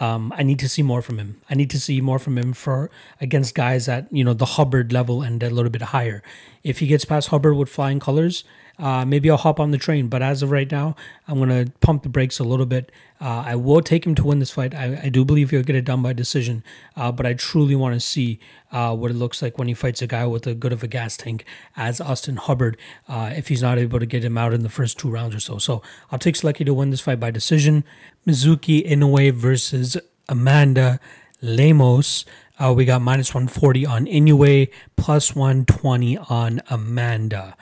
[0.00, 1.40] um, I need to see more from him.
[1.50, 4.92] I need to see more from him for against guys at you know the Hubbard
[4.92, 6.22] level and a little bit higher.
[6.62, 8.44] If he gets past Hubbard with flying colors,
[8.78, 10.08] uh, maybe I'll hop on the train.
[10.08, 12.92] But as of right now, I'm gonna pump the brakes a little bit.
[13.20, 14.74] Uh, I will take him to win this fight.
[14.74, 16.62] I, I do believe he'll get it done by decision.
[16.96, 18.38] Uh, but I truly want to see
[18.70, 20.86] uh, what it looks like when he fights a guy with a good of a
[20.86, 21.44] gas tank
[21.76, 22.76] as Austin Hubbard.
[23.08, 25.40] Uh, if he's not able to get him out in the first two rounds or
[25.40, 27.82] so, so I'll take Solecki to win this fight by decision.
[28.26, 29.96] Mizuki Inoue versus
[30.28, 31.00] Amanda
[31.42, 32.24] Lemos.
[32.60, 37.56] Uh, we got minus 140 on Inoue, plus 120 on Amanda.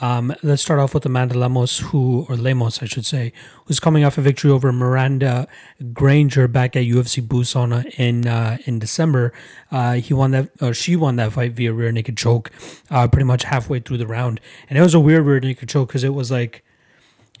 [0.00, 3.32] Um, let's start off with Amanda Lemos, who, or Lemos, I should say,
[3.64, 5.48] who's coming off a victory over Miranda
[5.92, 9.32] Granger back at UFC Busana in uh, in December.
[9.72, 12.50] Uh, he won that, or she won that fight via rear naked choke,
[12.90, 15.88] uh, pretty much halfway through the round, and it was a weird rear naked choke
[15.88, 16.64] because it was like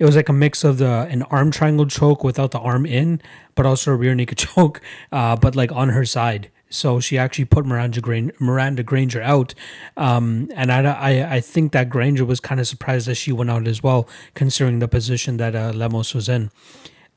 [0.00, 3.20] it was like a mix of the an arm triangle choke without the arm in,
[3.54, 4.80] but also a rear naked choke,
[5.12, 6.50] uh, but like on her side.
[6.70, 9.54] So she actually put Miranda, Granger, Miranda Granger out,
[9.96, 13.50] um, and I, I, I think that Granger was kind of surprised that she went
[13.50, 16.50] out as well, considering the position that uh, Lemos was in.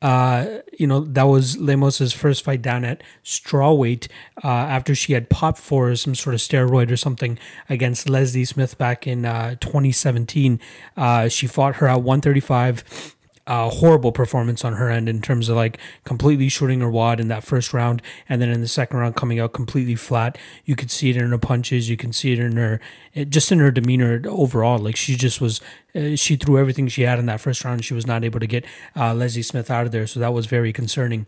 [0.02, 4.08] Uh, you know, that was Lemos's first fight down at strawweight
[4.44, 7.38] uh, after she had popped for some sort of steroid or something
[7.70, 10.60] against Leslie Smith back in uh, 2017.
[10.98, 13.16] Uh, she fought her at 135
[13.48, 17.28] uh, horrible performance on her end in terms of like completely shooting her wad in
[17.28, 20.38] that first round, and then in the second round coming out completely flat.
[20.66, 21.90] You could see it in her punches.
[21.90, 22.80] You can see it in her,
[23.14, 24.78] it, just in her demeanor overall.
[24.78, 25.62] Like she just was,
[25.96, 27.84] uh, she threw everything she had in that first round.
[27.84, 30.46] She was not able to get uh, Leslie Smith out of there, so that was
[30.46, 31.26] very concerning.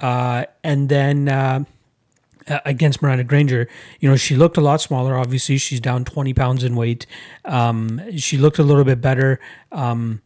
[0.00, 1.64] Uh, and then uh,
[2.64, 3.68] against Miranda Granger,
[4.00, 5.16] you know, she looked a lot smaller.
[5.16, 7.06] Obviously, she's down 20 pounds in weight.
[7.44, 9.40] Um, she looked a little bit better.
[9.70, 10.22] Um,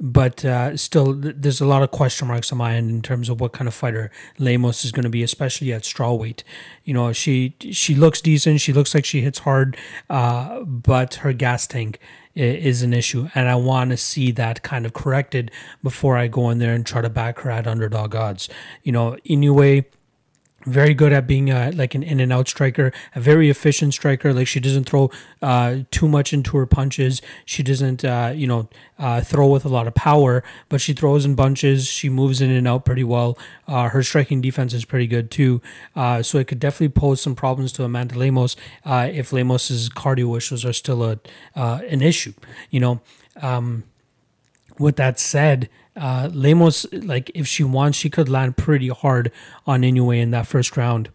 [0.00, 3.40] but uh, still, there's a lot of question marks on my end in terms of
[3.40, 6.42] what kind of fighter Lemos is going to be, especially at strawweight.
[6.84, 8.60] You know, she she looks decent.
[8.60, 9.76] She looks like she hits hard,
[10.10, 12.00] uh, but her gas tank
[12.34, 15.52] is an issue, and I want to see that kind of corrected
[15.82, 18.48] before I go in there and try to back her at underdog odds.
[18.82, 19.84] You know, Inoue
[20.64, 24.32] very good at being a, like an in and out striker, a very efficient striker.
[24.32, 25.10] Like she doesn't throw
[25.42, 27.22] uh, too much into her punches.
[27.44, 31.24] She doesn't, uh, you know, uh, throw with a lot of power, but she throws
[31.24, 31.86] in bunches.
[31.86, 33.38] She moves in and out pretty well.
[33.66, 35.60] Uh, her striking defense is pretty good too.
[35.94, 40.36] Uh, so it could definitely pose some problems to Amanda Lemos uh, if Lemos's cardio
[40.36, 41.18] issues are still a
[41.54, 42.32] an issue.
[42.70, 43.00] You know.
[43.40, 43.84] Um,
[44.78, 49.30] with that said, uh, Lemos, like if she wants, she could land pretty hard
[49.66, 51.10] on Inoue in that first round.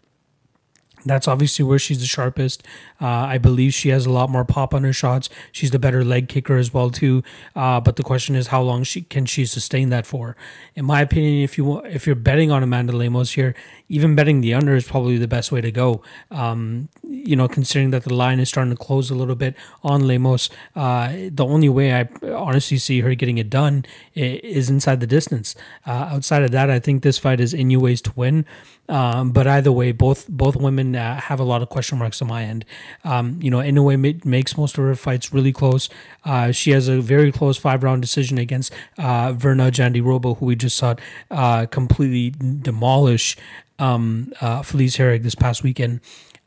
[1.04, 2.62] That's obviously where she's the sharpest.
[3.00, 5.28] Uh, I believe she has a lot more pop on her shots.
[5.52, 7.22] She's the better leg kicker as well too.
[7.56, 10.36] Uh, but the question is, how long she can she sustain that for?
[10.74, 13.54] In my opinion, if you if you're betting on Amanda Lemos here,
[13.88, 16.02] even betting the under is probably the best way to go.
[16.30, 20.06] Um, you know, considering that the line is starting to close a little bit on
[20.06, 23.84] Lemos, uh, the only way I honestly see her getting it done
[24.14, 25.54] is inside the distance.
[25.86, 28.44] Uh, outside of that, I think this fight is Inoue's to win.
[28.90, 32.28] Um, but either way, both both women uh, have a lot of question marks on
[32.28, 32.64] my end.
[33.04, 35.88] Um, you know, Inoue ma- makes most of her fights really close.
[36.24, 40.56] Uh, she has a very close five round decision against uh, Virna Jandiroba, who we
[40.56, 40.96] just saw
[41.30, 43.36] uh, completely demolish
[43.78, 46.00] um, uh, Felice Herrig this past weekend.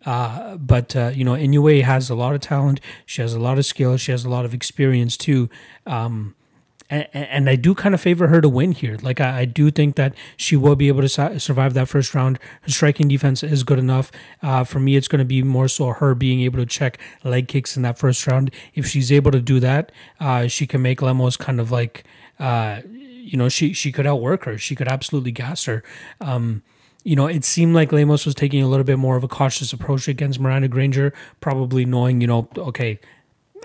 [0.05, 2.81] Uh, but uh, you know, Inoue has a lot of talent.
[3.05, 3.95] She has a lot of skill.
[3.95, 5.49] She has a lot of experience too.
[5.87, 6.35] Um,
[6.93, 8.97] and, and I do kind of favor her to win here.
[9.01, 12.13] Like I, I do think that she will be able to su- survive that first
[12.13, 12.39] round.
[12.61, 14.11] Her striking defense is good enough.
[14.41, 17.47] Uh, for me, it's going to be more so her being able to check leg
[17.47, 18.51] kicks in that first round.
[18.73, 22.03] If she's able to do that, uh, she can make Lemos kind of like,
[22.39, 24.57] uh, you know, she she could outwork her.
[24.57, 25.83] She could absolutely gas her.
[26.21, 26.61] Um,
[27.03, 29.73] you know, it seemed like Lemos was taking a little bit more of a cautious
[29.73, 32.99] approach against Miranda Granger, probably knowing, you know, okay,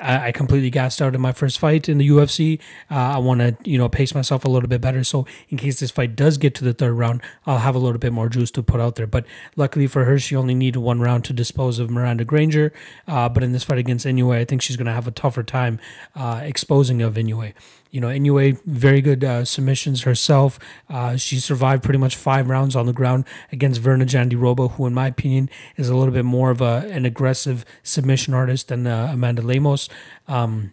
[0.00, 2.60] I, I completely gassed out in my first fight in the UFC.
[2.90, 5.04] Uh, I want to, you know, pace myself a little bit better.
[5.04, 7.98] So in case this fight does get to the third round, I'll have a little
[7.98, 9.06] bit more juice to put out there.
[9.06, 9.24] But
[9.56, 12.72] luckily for her, she only needed one round to dispose of Miranda Granger.
[13.06, 15.42] Uh, but in this fight against Inoue, I think she's going to have a tougher
[15.42, 15.78] time
[16.14, 17.54] uh, exposing of Inoue
[17.90, 20.58] you know, Inoue, very good uh, submissions herself.
[20.88, 24.94] Uh, she survived pretty much five rounds on the ground against Virna Jandiroba, who, in
[24.94, 29.08] my opinion, is a little bit more of a, an aggressive submission artist than uh,
[29.12, 29.88] Amanda Lemos.
[30.26, 30.72] Um,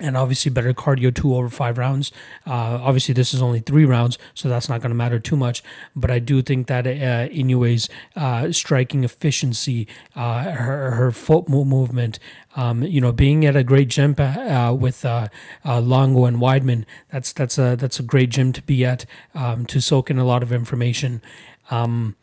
[0.00, 2.10] and obviously better cardio two over five rounds.
[2.46, 5.62] Uh, obviously, this is only three rounds, so that's not going to matter too much.
[5.94, 12.18] But I do think that uh, uh, striking efficiency, uh, her her foot movement,
[12.56, 15.28] um, you know, being at a great gym uh, with uh,
[15.64, 19.64] uh, Longo and Weidman, that's that's a that's a great gym to be at um,
[19.66, 21.22] to soak in a lot of information.
[21.70, 22.16] Um,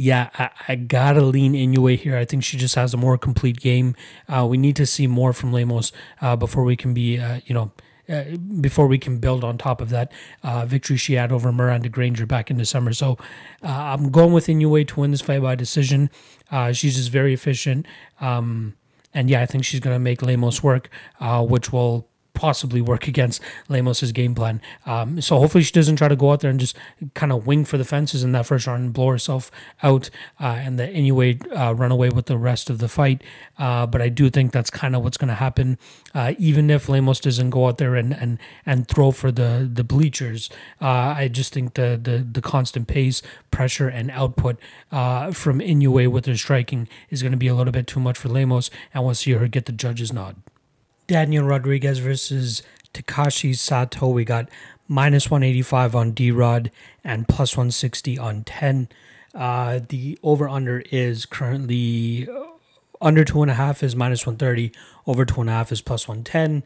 [0.00, 2.16] yeah, I, I, gotta lean Inoue here.
[2.16, 3.94] I think she just has a more complete game.
[4.26, 7.54] Uh, we need to see more from Lemos uh, before we can be, uh, you
[7.54, 7.70] know,
[8.08, 8.24] uh,
[8.62, 10.10] before we can build on top of that
[10.42, 12.94] uh, victory she had over Miranda Granger back in December.
[12.94, 13.18] So
[13.62, 16.08] uh, I'm going with Inoue to win this fight by decision.
[16.72, 17.84] She's just very efficient.
[18.22, 18.76] Um,
[19.12, 20.88] and yeah, I think she's going to make Lemos work,
[21.20, 22.09] which will
[22.40, 24.62] possibly work against Lemos's game plan.
[24.86, 26.74] Um, so hopefully she doesn't try to go out there and just
[27.12, 29.50] kind of wing for the fences in that first round and blow herself
[29.82, 30.08] out,
[30.40, 33.22] uh, and the Inoue uh, run away with the rest of the fight.
[33.58, 35.76] Uh, but I do think that's kind of what's going to happen.
[36.14, 39.84] Uh, even if Lemos doesn't go out there and and, and throw for the the
[39.84, 40.48] bleachers,
[40.80, 44.56] uh, I just think the, the the constant pace, pressure, and output
[44.90, 48.16] uh, from Inoue with her striking is going to be a little bit too much
[48.16, 50.36] for Lemos, and we'll see her get the judge's nod.
[51.10, 52.62] Daniel Rodriguez versus
[52.94, 54.08] Takashi Sato.
[54.10, 54.48] We got
[54.86, 56.70] minus 185 on D Rod
[57.02, 58.88] and plus 160 on 10.
[59.34, 62.44] Uh, the over under is currently uh,
[63.00, 64.70] under two and a half is minus 130,
[65.04, 66.62] over two and a half is plus 110.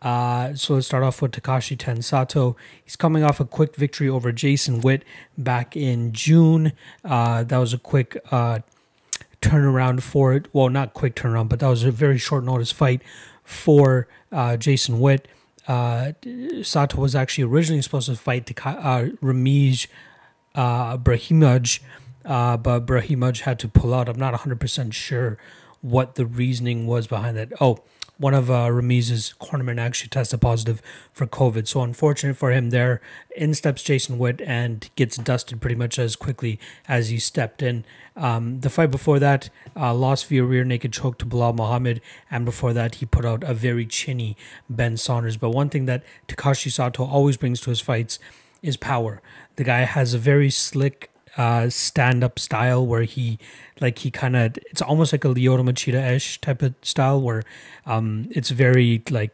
[0.00, 2.56] Uh, so let's start off with Takashi Ten Sato.
[2.84, 5.02] He's coming off a quick victory over Jason Witt
[5.36, 6.72] back in June.
[7.04, 8.60] Uh, that was a quick uh,
[9.42, 10.46] turnaround for it.
[10.52, 13.02] Well, not quick turnaround, but that was a very short notice fight
[13.48, 15.26] for uh, Jason Witt.
[15.66, 16.12] Uh,
[16.62, 19.86] Sato was actually originally supposed to fight the, uh, Ramiz
[20.54, 21.80] uh, Brahimaj,
[22.26, 24.08] uh, but Brahimaj had to pull out.
[24.08, 25.38] I'm not 100% sure
[25.80, 27.52] what the reasoning was behind that.
[27.58, 27.78] Oh,
[28.18, 31.66] one of uh, Ramiz's cornermen actually tested positive for COVID.
[31.68, 33.00] So unfortunate for him there.
[33.36, 37.84] In steps Jason Witt and gets dusted pretty much as quickly as he stepped in.
[38.16, 42.00] Um, the fight before that uh, lost via rear naked choke to Belal Muhammad,
[42.30, 44.36] and before that he put out a very chinny
[44.68, 45.36] Ben Saunders.
[45.36, 48.18] But one thing that Takashi Sato always brings to his fights
[48.60, 49.22] is power.
[49.54, 53.38] The guy has a very slick uh, stand up style where he
[53.80, 57.42] like he kind of it's almost like a Lyoto Machida ish type of style where
[57.86, 59.30] um, it's very like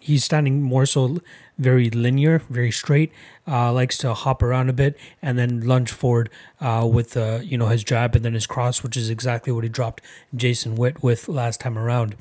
[0.00, 1.20] he's standing more so
[1.56, 3.12] very linear, very straight.
[3.46, 6.28] Uh, likes to hop around a bit and then lunge forward
[6.60, 9.64] uh, with uh, you know his jab and then his cross, which is exactly what
[9.64, 10.02] he dropped
[10.34, 12.16] Jason Witt with last time around.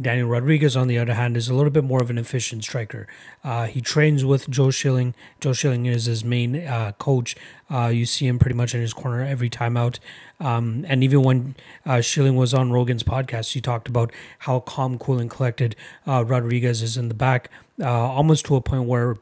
[0.00, 3.06] Daniel Rodriguez, on the other hand, is a little bit more of an efficient striker.
[3.44, 5.14] Uh, he trains with Joe Schilling.
[5.40, 7.36] Joe Schilling is his main uh, coach.
[7.70, 9.98] Uh, you see him pretty much in his corner every time out.
[10.38, 14.10] Um, and even when uh, Schilling was on Rogan's podcast, he talked about
[14.40, 18.62] how calm, cool, and collected uh, Rodriguez is in the back, uh, almost to a
[18.62, 19.18] point where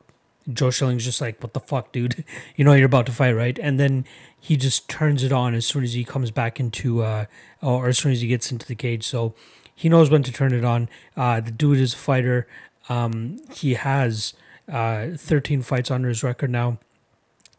[0.52, 2.24] Joe Schilling's just like, "What the fuck, dude?
[2.56, 4.06] you know you're about to fight, right?" And then
[4.40, 7.02] he just turns it on as soon as he comes back into,
[7.60, 9.04] or as soon as he gets into the cage.
[9.04, 9.34] So
[9.78, 10.88] he knows when to turn it on.
[11.16, 12.48] Uh, the dude is a fighter.
[12.88, 14.34] Um, he has
[14.68, 16.78] uh, 13 fights under his record now.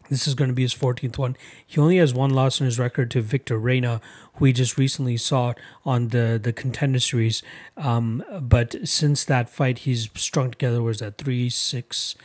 [0.09, 1.37] This is going to be his 14th one.
[1.65, 4.01] He only has one loss in his record to Victor Reyna,
[4.33, 5.53] who he just recently saw
[5.85, 7.41] on the, the contender series.
[7.77, 12.15] Um, but since that fight, he's strung together, was that three, six,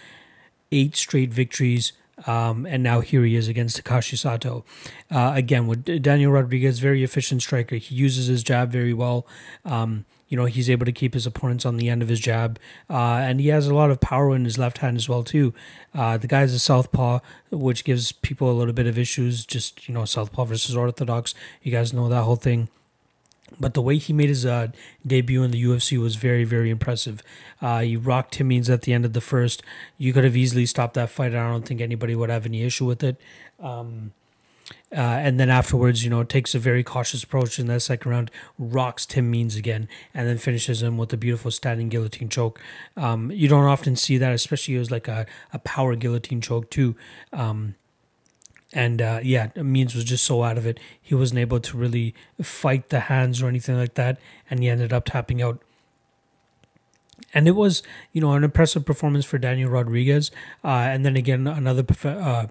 [0.73, 1.93] eight straight victories.
[2.27, 4.65] Um, and now here he is against Takashi Sato.
[5.11, 7.77] Uh, again, with Daniel Rodriguez, very efficient striker.
[7.77, 9.27] He uses his jab very well.
[9.65, 12.59] Um, you know, he's able to keep his opponents on the end of his jab.
[12.89, 15.55] Uh, and he has a lot of power in his left hand as well, too.
[15.95, 19.45] Uh, the guy's a southpaw, which gives people a little bit of issues.
[19.45, 21.35] Just, you know, southpaw versus orthodox.
[21.63, 22.69] You guys know that whole thing.
[23.59, 24.69] But the way he made his uh,
[25.07, 27.23] debut in the UFC was very, very impressive.
[27.63, 29.63] Uh, he rocked Tim Means at the end of the first.
[29.97, 31.35] You could have easily stopped that fight.
[31.35, 33.17] I don't think anybody would have any issue with it.
[33.61, 34.13] Um,
[34.93, 38.31] uh, and then afterwards, you know, takes a very cautious approach in that second round,
[38.59, 42.61] rocks Tim Means again, and then finishes him with a beautiful standing guillotine choke.
[42.97, 46.97] Um, you don't often see that, especially as like a, a power guillotine choke too.
[47.33, 47.75] Um,
[48.75, 50.81] and uh, yeah, Means was just so out of it.
[51.01, 54.19] He wasn't able to really fight the hands or anything like that,
[54.51, 55.61] and he ended up tapping out.
[57.33, 57.83] And it was,
[58.13, 60.31] you know, an impressive performance for Daniel Rodriguez.
[60.63, 62.47] Uh, and then again, another uh,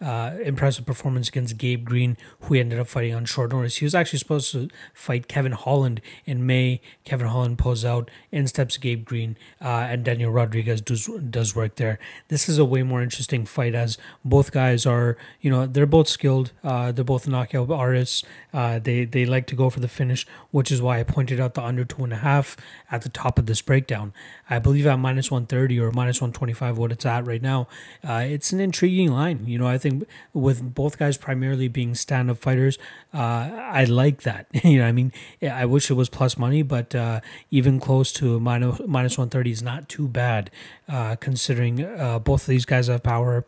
[0.00, 3.76] uh, impressive performance against Gabe Green, who he ended up fighting on short notice.
[3.76, 6.80] He was actually supposed to fight Kevin Holland in May.
[7.04, 11.76] Kevin Holland pulls out, in steps Gabe Green, uh, and Daniel Rodriguez does does work
[11.76, 11.98] there.
[12.28, 16.08] This is a way more interesting fight as both guys are, you know, they're both
[16.08, 16.52] skilled.
[16.62, 18.24] Uh, they're both knockout artists.
[18.52, 21.54] Uh, they they like to go for the finish, which is why I pointed out
[21.54, 22.56] the under two and a half
[22.90, 24.12] at the top of this breakdown.
[24.48, 27.42] I believe at minus one thirty or minus one twenty five, what it's at right
[27.42, 27.68] now.
[28.06, 29.46] Uh, it's an intriguing line.
[29.46, 32.78] You know, I think think with both guys primarily being stand up fighters,
[33.12, 34.46] uh, I like that.
[34.64, 35.12] you know, I mean,
[35.42, 37.20] I wish it was plus money, but uh,
[37.50, 40.50] even close to minus minus one thirty is not too bad,
[40.88, 43.46] uh, considering uh, both of these guys have power.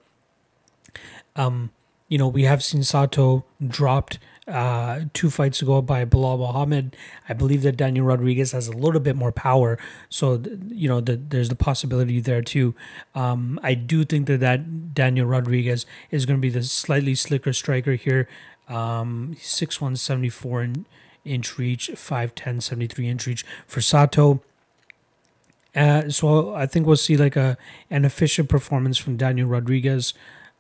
[1.37, 1.71] Um,
[2.09, 4.19] you know, we have seen Sato dropped
[4.51, 6.97] uh, two fights ago by Belal Muhammad.
[7.29, 9.79] I believe that Daniel Rodriguez has a little bit more power,
[10.09, 12.75] so you know the, there's the possibility there too.
[13.15, 17.53] Um, I do think that that Daniel Rodriguez is going to be the slightly slicker
[17.53, 18.29] striker here.
[18.69, 20.87] Um, six one seventy four in,
[21.25, 24.41] inch reach, 5'10", 73 inch reach for Sato.
[25.75, 27.57] Uh, so I think we'll see like a
[27.91, 30.15] an efficient performance from Daniel Rodriguez,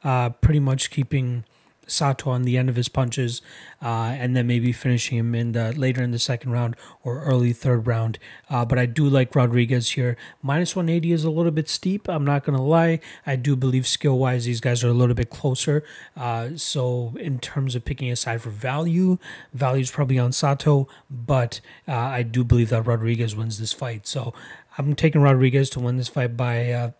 [0.05, 1.45] uh, pretty much keeping
[1.91, 3.43] Sato on the end of his punches,
[3.83, 7.53] uh, and then maybe finishing him in the later in the second round or early
[7.53, 8.19] third round.
[8.49, 10.17] Uh, but I do like Rodriguez here.
[10.43, 12.09] Minus 180 is a little bit steep.
[12.09, 13.01] I'm not gonna lie.
[13.27, 15.83] I do believe skill wise these guys are a little bit closer.
[16.17, 19.19] Uh, so in terms of picking a side for value,
[19.53, 24.07] value is probably on Sato, but uh, I do believe that Rodriguez wins this fight.
[24.07, 24.33] So
[24.79, 26.91] I'm taking Rodriguez to win this fight by uh,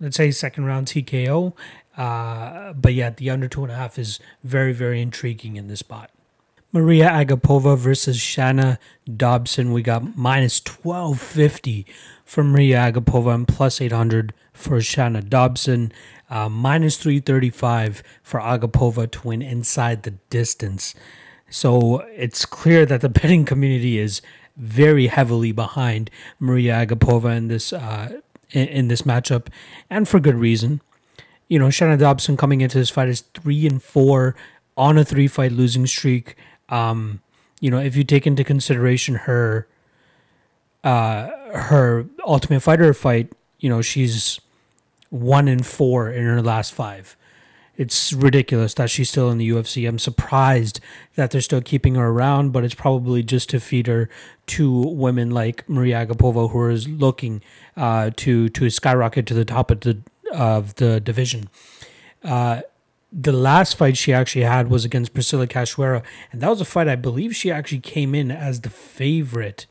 [0.00, 1.54] let's say second round TKO.
[1.96, 5.80] Uh, but yeah, the under two and a half is very, very intriguing in this
[5.80, 6.10] spot.
[6.74, 8.78] Maria Agapova versus Shanna
[9.14, 9.72] Dobson.
[9.72, 11.84] We got minus 1250
[12.24, 15.92] for Maria Agapova and plus 800 for Shanna Dobson.
[16.30, 20.94] Uh, minus 335 for Agapova to win inside the distance.
[21.50, 24.22] So it's clear that the betting community is
[24.56, 28.20] very heavily behind Maria Agapova in this uh,
[28.50, 29.48] in, in this matchup,
[29.90, 30.80] and for good reason
[31.48, 34.34] you know, Shanna Dobson coming into this fight is three and four
[34.76, 36.36] on a three fight losing streak.
[36.68, 37.20] Um,
[37.60, 39.68] you know, if you take into consideration her
[40.84, 44.40] uh her Ultimate Fighter fight, you know, she's
[45.10, 47.16] one and four in her last five.
[47.76, 49.88] It's ridiculous that she's still in the UFC.
[49.88, 50.80] I'm surprised
[51.14, 54.10] that they're still keeping her around, but it's probably just to feed her
[54.48, 57.42] to women like Maria Agapova, who is looking
[57.76, 59.98] uh, to to skyrocket to the top of the
[60.32, 61.48] of the division.
[62.24, 62.62] Uh,
[63.12, 66.02] the last fight she actually had was against Priscilla Cachoeira,
[66.32, 69.66] and that was a fight I believe she actually came in as the favorite.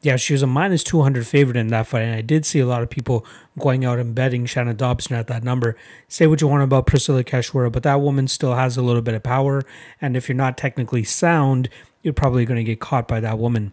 [0.00, 2.66] Yeah, she was a minus 200 favorite in that fight, and I did see a
[2.66, 3.24] lot of people
[3.56, 5.76] going out and betting Shannon Dobson at that number.
[6.08, 9.14] Say what you want about Priscilla Cachoeira, but that woman still has a little bit
[9.14, 9.62] of power,
[10.00, 11.68] and if you're not technically sound,
[12.02, 13.72] you're probably going to get caught by that woman.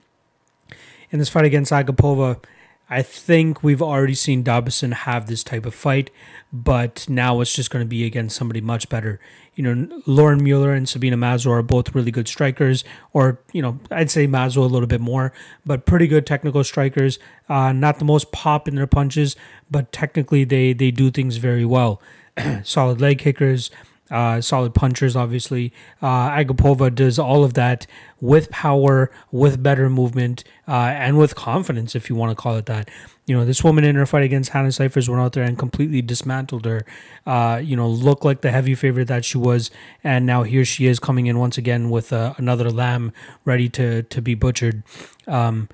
[1.10, 2.44] In this fight against Agapova,
[2.90, 6.10] I think we've already seen Dobson have this type of fight,
[6.52, 9.20] but now it's just going to be against somebody much better.
[9.54, 12.84] You know, Lauren Mueller and Sabina Mazur are both really good strikers,
[13.14, 15.32] or, you know, I'd say Mazur a little bit more,
[15.66, 17.20] but pretty good technical strikers.
[17.48, 19.36] Uh, not the most pop in their punches,
[19.70, 22.02] but technically they, they do things very well.
[22.64, 23.70] Solid leg kickers,
[24.12, 25.72] uh, solid punchers, obviously.
[26.02, 27.86] Uh, Agapova does all of that
[28.20, 32.66] with power, with better movement, uh, and with confidence, if you want to call it
[32.66, 32.90] that.
[33.26, 36.02] You know, this woman in her fight against Hannah Cifers went out there and completely
[36.02, 36.86] dismantled her.
[37.28, 39.70] Uh, you know, looked like the heavy favorite that she was,
[40.04, 43.14] and now here she is coming in once again with uh, another lamb
[43.46, 44.84] ready to to be butchered.
[45.28, 45.70] Um,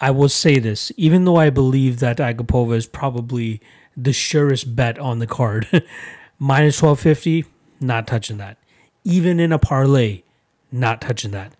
[0.00, 3.60] I will say this, even though I believe that Agapova is probably
[3.96, 5.68] the surest bet on the card.
[6.38, 7.44] Minus 1250,
[7.80, 8.58] not touching that.
[9.04, 10.22] Even in a parlay,
[10.70, 11.52] not touching that.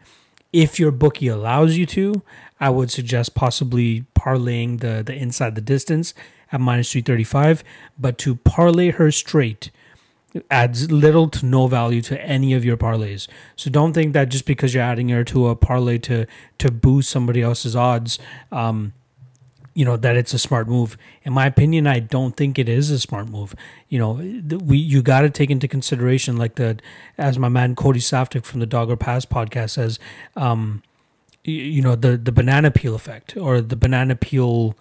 [0.53, 2.23] If your bookie allows you to,
[2.61, 6.15] I would suggest possibly parlaying the, the inside the distance
[6.53, 7.63] at minus 335.
[7.99, 9.71] But to parlay her straight
[10.51, 13.29] adds little to no value to any of your parlays.
[13.57, 16.27] So don't think that just because you're adding her to a parlay to
[16.59, 18.19] to boost somebody else's odds,
[18.53, 18.93] um,
[19.79, 20.99] you know that it's a smart move.
[21.23, 23.55] In my opinion, I don't think it is a smart move.
[23.89, 24.15] You know,
[24.59, 26.81] we you got to take into consideration like the
[27.17, 30.01] as my man Cody Saftik from the Dogger Pass podcast says,
[30.35, 30.83] um,
[31.45, 34.77] you, know the the banana peel effect or the banana peel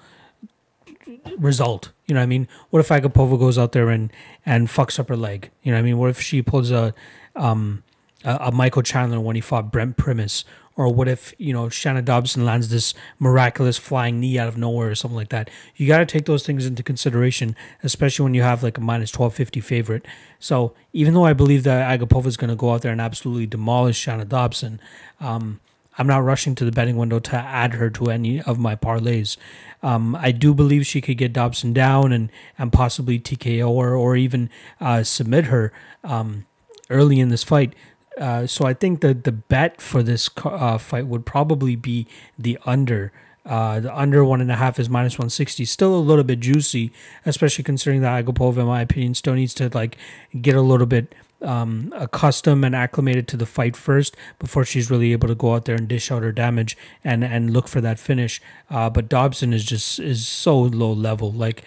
[1.37, 1.91] result.
[2.07, 2.47] You know what I mean?
[2.71, 4.11] What if Agapova goes out there and
[4.47, 5.51] and fucks up her leg?
[5.61, 5.99] You know I mean?
[5.99, 6.95] What if she pulls a
[7.35, 7.83] um
[8.23, 10.43] a, a Michael Chandler when he fought Brent Primus
[10.78, 14.91] or what if, you know, Shanna Dobson lands this miraculous flying knee out of nowhere
[14.91, 15.49] or something like that?
[15.75, 19.11] You got to take those things into consideration, especially when you have like a minus
[19.11, 20.05] 1250 favorite.
[20.39, 23.47] So even though I believe that Agapova is going to go out there and absolutely
[23.47, 24.80] demolish Shanna Dobson,
[25.19, 25.59] um,
[25.97, 29.36] I'm not rushing to the betting window to add her to any of my parlays.
[29.82, 34.15] Um, I do believe she could get Dobson down and, and possibly TKO her or
[34.15, 35.73] even uh, submit her
[36.03, 36.45] um,
[36.89, 37.73] early in this fight.
[38.18, 42.07] Uh, so I think the the bet for this uh, fight would probably be
[42.38, 43.11] the under.
[43.45, 45.63] Uh, the under one and a half is minus 160.
[45.63, 46.91] Still a little bit juicy,
[47.26, 49.97] especially considering that Agapova, in my opinion, still needs to like
[50.41, 55.11] get a little bit um, accustomed and acclimated to the fight first before she's really
[55.11, 57.99] able to go out there and dish out her damage and and look for that
[57.99, 58.41] finish.
[58.70, 61.32] Uh, but Dobson is just is so low level.
[61.32, 61.63] Like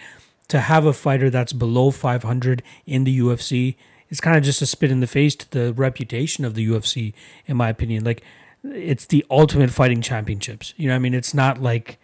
[0.49, 3.75] to have a fighter that's below 500 in the UFC
[4.11, 7.13] it's kind of just a spit in the face to the reputation of the UFC,
[7.47, 8.03] in my opinion.
[8.03, 8.21] Like,
[8.63, 10.73] it's the ultimate fighting championships.
[10.75, 11.97] You know, I mean, it's not like,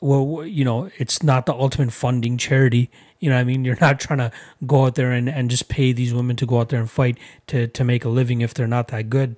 [0.00, 2.90] well, you know, it's not the ultimate funding charity.
[3.18, 4.30] You know, I mean, you're not trying to
[4.66, 7.18] go out there and, and just pay these women to go out there and fight
[7.48, 9.36] to to make a living if they're not that good.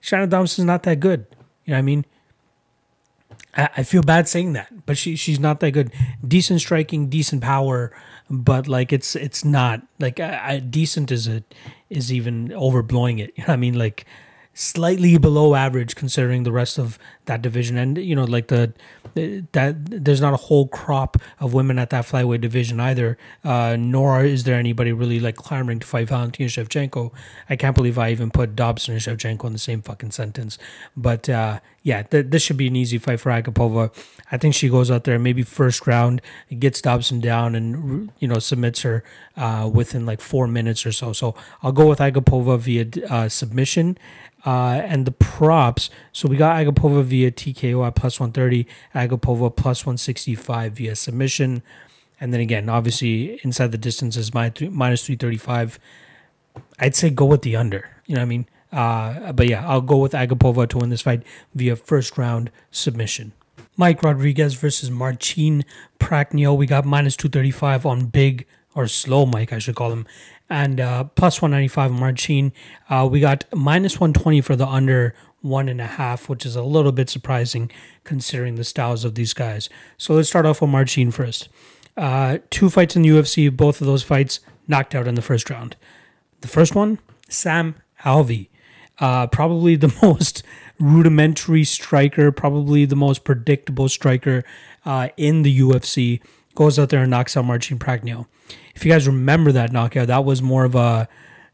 [0.00, 1.26] Shannon Thompson's not that good.
[1.64, 2.06] You know, I mean.
[3.54, 5.92] I, I feel bad saying that, but she she's not that good.
[6.26, 7.92] Decent striking, decent power,
[8.32, 11.54] but like it's it's not like I, I, decent is it
[11.90, 13.32] is even overblowing it.
[13.36, 13.78] You know what I mean?
[13.78, 14.06] Like
[14.54, 17.78] slightly below average considering the rest of that division.
[17.78, 18.72] And you know like the
[19.52, 24.24] that there's not a whole crop of women at that flyweight division either uh, nor
[24.24, 27.12] is there anybody really like clamoring to fight Valentina Shevchenko.
[27.48, 30.58] I can't believe I even put Dobson and Shevchenko in the same fucking sentence.
[30.96, 33.90] But uh, yeah th- this should be an easy fight for Agapova
[34.30, 36.22] I think she goes out there maybe first round
[36.58, 39.04] gets Dobson down and you know submits her
[39.36, 41.12] uh, within like four minutes or so.
[41.12, 43.98] So I'll go with Agapova via uh, submission
[44.44, 45.90] uh, and the props.
[46.12, 51.62] So we got Agapova via TKO at plus 130, Agapova plus 165 via submission.
[52.20, 55.78] And then again, obviously, inside the distance is minus 335.
[56.78, 57.88] I'd say go with the under.
[58.06, 58.46] You know what I mean?
[58.72, 61.22] Uh, but yeah, I'll go with Agapova to win this fight
[61.54, 63.32] via first round submission.
[63.76, 65.64] Mike Rodriguez versus Marcin
[65.98, 66.56] Prachnio.
[66.56, 70.06] We got minus 235 on big or slow Mike, I should call him,
[70.48, 72.52] and uh, plus 195 Marcin.
[72.88, 76.62] Uh, we got minus 120 for the under one and a half, which is a
[76.62, 77.70] little bit surprising
[78.04, 79.68] considering the styles of these guys.
[79.98, 81.48] So let's start off with Marcin first.
[81.96, 85.50] Uh, two fights in the UFC, both of those fights knocked out in the first
[85.50, 85.76] round.
[86.40, 86.98] The first one,
[87.28, 88.48] Sam Alvey,
[88.98, 90.42] uh, probably the most
[90.78, 94.44] rudimentary striker, probably the most predictable striker
[94.84, 96.20] uh, in the UFC,
[96.54, 98.26] goes out there and knocks out Marcin Prachnio
[98.74, 101.08] if you guys remember that knockout, that was more of a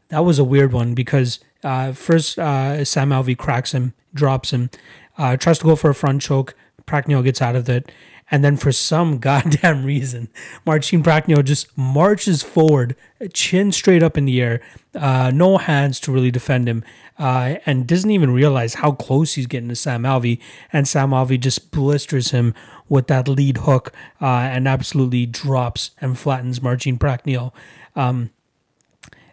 [0.09, 4.69] that was a weird one because uh, first uh, Sam Alvey cracks him, drops him,
[5.17, 6.55] uh, tries to go for a front choke.
[6.87, 7.91] Prachnio gets out of it,
[8.31, 10.29] and then for some goddamn reason,
[10.65, 12.95] Marcin Prachnio just marches forward,
[13.33, 14.61] chin straight up in the air,
[14.95, 16.83] uh, no hands to really defend him,
[17.19, 20.39] uh, and doesn't even realize how close he's getting to Sam Alvey.
[20.73, 22.55] And Sam Alvey just blisters him
[22.89, 27.53] with that lead hook uh, and absolutely drops and flattens Marcin Prachnio.
[27.95, 28.31] Um,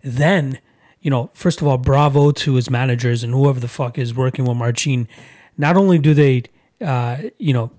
[0.03, 0.61] then,
[1.01, 4.45] you know, first of all, bravo to his managers and whoever the fuck is working
[4.45, 5.09] with Marcin.
[5.57, 6.45] Not only do they
[6.81, 7.71] uh, you know,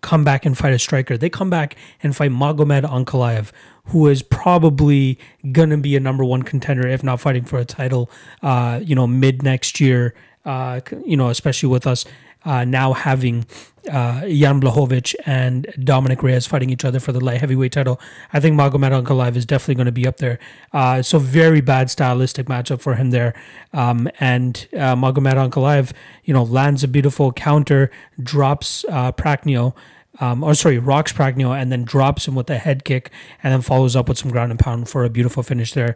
[0.00, 1.18] come back and fight a striker.
[1.18, 3.52] They come back and fight Magomed Ankalaev,
[3.86, 5.18] who is probably
[5.52, 8.10] going to be a number one contender, if not fighting for a title,
[8.42, 10.14] uh, you know, mid next year.
[10.44, 12.04] Uh, you know, especially with us
[12.46, 13.44] uh, now having
[13.90, 18.00] uh, Jan Blachowicz and Dominick Reyes fighting each other for the light heavyweight title.
[18.32, 20.38] I think Magomed Ankalaev is definitely going to be up there.
[20.72, 23.34] Uh, so very bad stylistic matchup for him there.
[23.72, 25.92] Um, and uh, Magomed Ankalaev,
[26.24, 27.90] you know, lands a beautiful counter,
[28.20, 29.74] drops uh, Prachnio.
[30.18, 33.10] Um, or sorry, rocks Prachnio and then drops him with a head kick
[33.42, 35.94] and then follows up with some ground and pound for a beautiful finish there.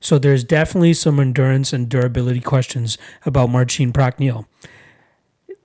[0.00, 2.96] So there's definitely some endurance and durability questions
[3.26, 4.46] about Marcin Prachnio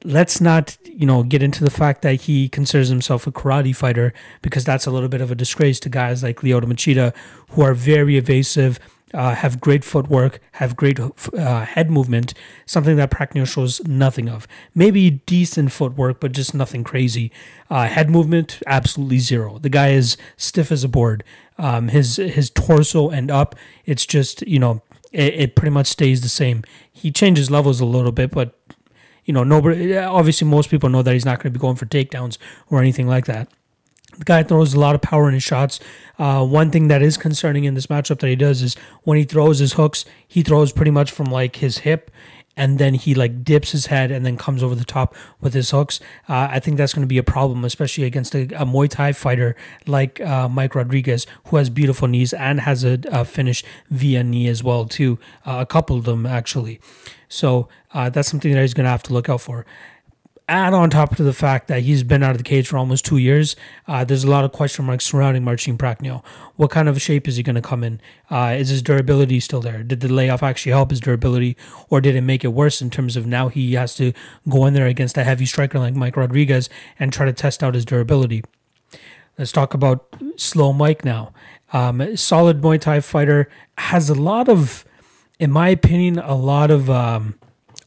[0.03, 4.13] let's not you know get into the fact that he considers himself a karate fighter
[4.41, 7.13] because that's a little bit of a disgrace to guys like Lyoto Machida
[7.49, 8.79] who are very evasive
[9.13, 12.33] uh, have great footwork, have great uh, head movement,
[12.65, 14.47] something that Prachnio shows nothing of.
[14.73, 17.31] Maybe decent footwork, but just nothing crazy.
[17.69, 19.59] Uh, head movement, absolutely zero.
[19.59, 21.23] The guy is stiff as a board.
[21.57, 24.81] Um, his his torso and up, it's just you know
[25.11, 26.63] it, it pretty much stays the same.
[26.91, 28.59] He changes levels a little bit, but
[29.25, 29.97] you know, nobody.
[29.97, 32.37] Obviously, most people know that he's not going to be going for takedowns
[32.69, 33.49] or anything like that.
[34.17, 35.79] The guy throws a lot of power in his shots.
[36.19, 39.23] Uh, one thing that is concerning in this matchup that he does is when he
[39.23, 42.11] throws his hooks, he throws pretty much from like his hip
[42.55, 45.71] and then he like dips his head and then comes over the top with his
[45.71, 45.99] hooks.
[46.29, 49.13] Uh, I think that's going to be a problem, especially against a, a Muay Thai
[49.13, 49.55] fighter
[49.87, 54.47] like uh, Mike Rodriguez, who has beautiful knees and has a, a finish via knee
[54.47, 55.17] as well too.
[55.45, 56.79] Uh, a couple of them actually.
[57.33, 59.65] So uh, that's something that he's going to have to look out for.
[60.47, 63.05] Add on top to the fact that he's been out of the cage for almost
[63.05, 63.55] two years,
[63.87, 66.23] uh, there's a lot of question marks surrounding Marcin Prachnio.
[66.57, 67.99] What kind of shape is he going to come in?
[68.29, 69.81] Uh, is his durability still there?
[69.81, 71.57] Did the layoff actually help his durability,
[71.89, 74.13] or did it make it worse in terms of now he has to
[74.47, 76.69] go in there against a heavy striker like Mike Rodriguez
[76.99, 78.43] and try to test out his durability?
[79.39, 80.05] Let's talk about
[80.35, 81.33] slow Mike now.
[81.71, 84.85] Um, solid Muay Thai fighter has a lot of
[85.39, 87.35] in my opinion, a lot of um,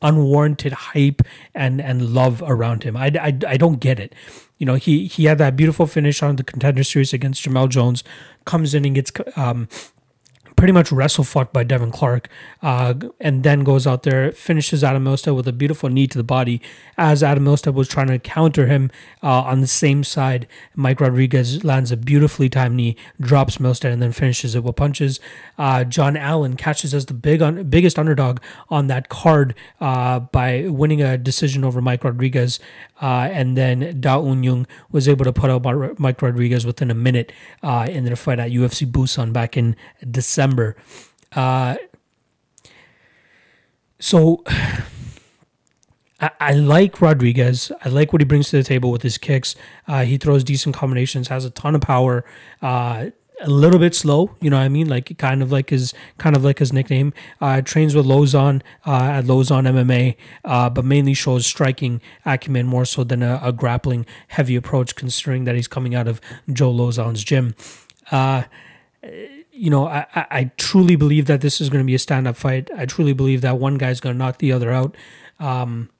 [0.03, 1.23] unwarranted hype
[1.55, 2.97] and and love around him.
[2.97, 4.15] I, I, I don't get it.
[4.59, 8.03] You know, he he had that beautiful finish on the contender series against Jamelle Jones,
[8.45, 9.69] comes in and gets um,
[10.57, 12.29] pretty much wrestle fucked by Devin Clark,
[12.63, 16.25] uh, and then goes out there, finishes Adam Milstead with a beautiful knee to the
[16.25, 16.61] body
[16.97, 18.91] as Adam Milstead was trying to counter him
[19.23, 20.49] uh, on the same side.
[20.75, 25.21] Mike Rodriguez lands a beautifully timed knee, drops Milstead, and then finishes it with punches.
[25.59, 28.41] Uh, John Allan catches as the big un- biggest underdog
[28.71, 32.59] on that card uh, by winning a decision over Mike Rodriguez,
[33.01, 36.95] uh, and then Da Un Jung was able to put out Mike Rodriguez within a
[36.95, 37.33] minute
[37.63, 39.77] uh, in their fight at UFC Busan back in
[40.11, 40.77] December.
[41.33, 41.77] Uh,
[43.99, 44.43] so
[46.21, 47.71] I, I, like Rodriguez.
[47.85, 49.55] I like what he brings to the table with his kicks.
[49.87, 52.25] Uh, he throws decent combinations, has a ton of power.
[53.43, 54.89] A little bit slow, you know what I mean?
[54.89, 57.13] Like kind of like his kind of like his nickname.
[57.41, 62.87] Uh, trains with Lauzon uh, at Lauzon MMA, uh, but mainly shows striking acumen more
[62.87, 64.95] so than a, a, grappling heavy approach.
[64.95, 66.21] Considering that he's coming out of
[66.51, 67.55] Joe Lauzon's gym.
[68.11, 68.45] Uh,
[69.57, 72.37] you know, I, I truly believe that this is going to be a stand up
[72.37, 72.71] fight.
[72.77, 74.97] I truly believe that one guy's going to knock the other out.
[75.39, 75.91] Um,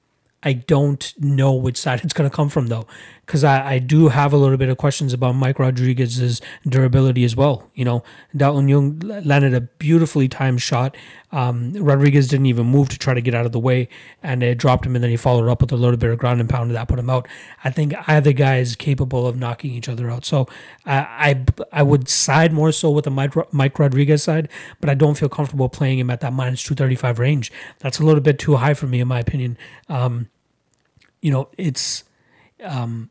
[0.43, 2.85] I don't know which side it's going to come from though,
[3.25, 7.35] because I, I do have a little bit of questions about Mike Rodriguez's durability as
[7.35, 7.69] well.
[7.73, 8.03] You know,
[8.35, 10.95] Da Un Jung landed a beautifully timed shot.
[11.31, 13.89] Um, Rodriguez didn't even move to try to get out of the way,
[14.21, 16.39] and it dropped him, and then he followed up with a little bit of ground
[16.39, 17.27] and pound, and that put him out.
[17.63, 20.23] I think either guy is capable of knocking each other out.
[20.23, 20.47] So
[20.85, 24.93] I I, I would side more so with the Mike, Mike Rodriguez side, but I
[24.93, 27.51] don't feel comfortable playing him at that minus 235 range.
[27.79, 29.57] That's a little bit too high for me, in my opinion.
[29.89, 30.29] Um,
[31.21, 32.03] you know, it's
[32.63, 33.09] um,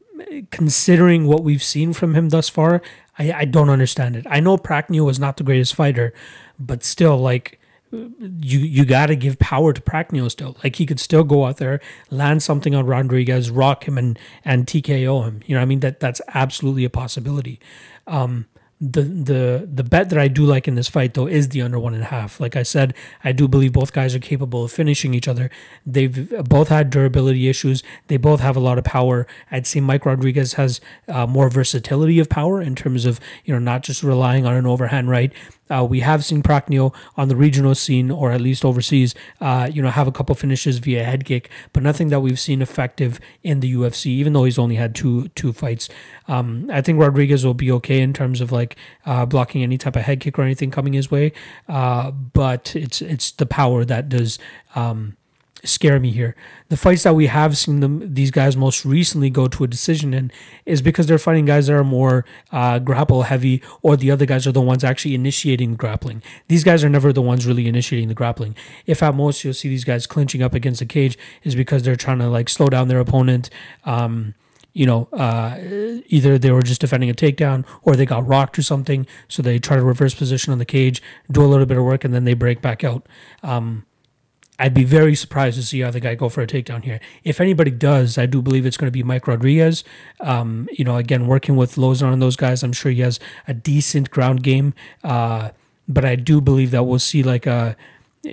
[0.51, 2.83] considering what we've seen from him thus far,
[3.19, 4.27] I, I don't understand it.
[4.29, 6.13] I know Prachnio was not the greatest fighter,
[6.59, 7.61] but still, like
[7.93, 10.57] you you got to give power to Prachnio still.
[10.63, 11.81] Like he could still go out there,
[12.11, 15.41] land something on Rodriguez, rock him, and and TKO him.
[15.47, 17.61] You know, I mean that that's absolutely a possibility.
[18.07, 18.47] Um,
[18.79, 21.79] the the the bet that I do like in this fight though is the under
[21.79, 22.39] one and a half.
[22.41, 25.51] Like I said, I do believe both guys are capable of finishing each other.
[25.87, 27.83] They've both had durability issues.
[28.09, 29.27] They both have a lot of power.
[29.51, 33.59] I'd say Mike Rodriguez has uh, more versatility of power in terms of you know
[33.61, 35.33] not just relying on an overhand right.
[35.71, 39.83] Uh, we have seen Prachnio on the regional scene, or at least overseas, uh, you
[39.83, 43.61] know, have a couple finishes via head kick, but nothing that we've seen effective in
[43.61, 44.07] the UFC.
[44.07, 45.89] Even though he's only had two two fights,
[46.29, 49.97] um, I think Rodriguez will be okay in terms of like uh, blocking any type
[49.97, 51.33] of head kick or anything coming his way.
[51.69, 54.39] Uh, but it's it's the power that does.
[54.75, 55.17] Um,
[55.65, 56.37] scare me here.
[56.69, 60.15] The fights that we have seen them these guys most recently go to a decision
[60.15, 60.31] in
[60.65, 64.47] is because they're fighting guys that are more uh, grapple heavy, or the other guys
[64.47, 66.23] are the ones actually initiating the grappling.
[66.49, 68.57] These guys are never the ones really initiating the grappling.
[68.87, 71.97] If at most you'll see these guys clinching up against the cage, is because they're
[71.97, 73.51] trying to like slow down their opponent.
[73.85, 74.35] Um,
[74.73, 75.57] you know, uh,
[76.07, 79.07] either they were just defending a takedown or they got rocked or something.
[79.27, 82.05] So they try to reverse position on the cage, do a little bit of work,
[82.05, 83.07] and then they break back out.
[83.43, 83.87] Um,
[84.59, 87.01] I'd be very surprised to see other guy go for a takedown here.
[87.25, 89.85] If anybody does, I do believe it's going to be Mike Rodriguez.
[90.21, 93.55] Um, you know, again, working with Lauzon and those guys, I'm sure he has a
[93.55, 94.73] decent ground game.
[95.05, 95.51] Uh,
[95.89, 97.77] but I do believe that we'll see like a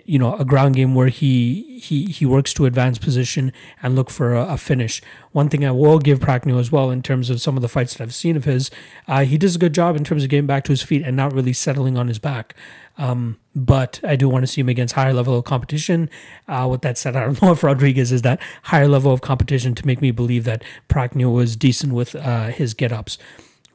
[0.06, 4.10] you know a ground game where he he he works to advance position and look
[4.10, 5.02] for a, a finish.
[5.32, 7.96] One thing I will give Prachnio as well in terms of some of the fights
[7.96, 8.70] that I've seen of his,
[9.08, 11.16] uh, he does a good job in terms of getting back to his feet and
[11.16, 12.56] not really settling on his back.
[12.98, 16.10] Um, but I do want to see him against higher level of competition.
[16.48, 19.74] Uh, with that said, I don't know if Rodriguez is that higher level of competition
[19.76, 23.18] to make me believe that Prachnio was decent with uh, his get ups.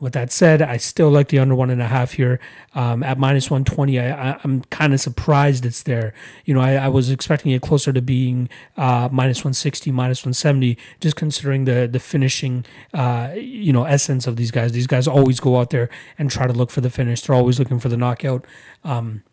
[0.00, 2.38] With that said, I still like the under one and a half here
[2.74, 3.98] um, at minus 120.
[3.98, 6.14] I, am kind of surprised it's there.
[6.44, 10.78] You know, I, I was expecting it closer to being uh, minus 160, minus 170,
[11.00, 14.70] just considering the the finishing, uh, you know, essence of these guys.
[14.70, 17.22] These guys always go out there and try to look for the finish.
[17.22, 18.44] They're always looking for the knockout.
[18.84, 19.24] Um,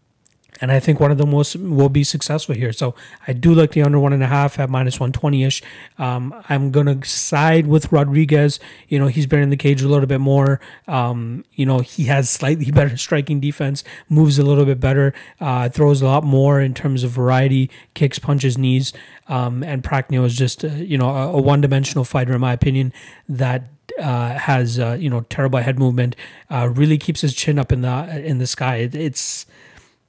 [0.62, 2.72] and I think one of them will, will be successful here.
[2.72, 2.96] So
[3.28, 5.62] I do like the under one and a half at minus 120 ish.
[5.98, 8.60] Um, I'm to side with Rodriguez.
[8.88, 10.60] You know, he's been in the cage a little bit more.
[10.88, 15.70] Um, you know, he has slightly better striking defense, moves a little bit better, uh,
[15.70, 18.94] throws a lot more in terms of variety, kicks, punches, knees.
[19.28, 22.54] Um, and Prachnio is just, uh, you know, a, a one dimensional fighter, in my
[22.54, 22.94] opinion,
[23.28, 23.64] that
[24.00, 26.16] uh, has uh, you know terrible head movement,
[26.50, 28.78] uh, really keeps his chin up in the in the sky.
[28.78, 29.46] It, it's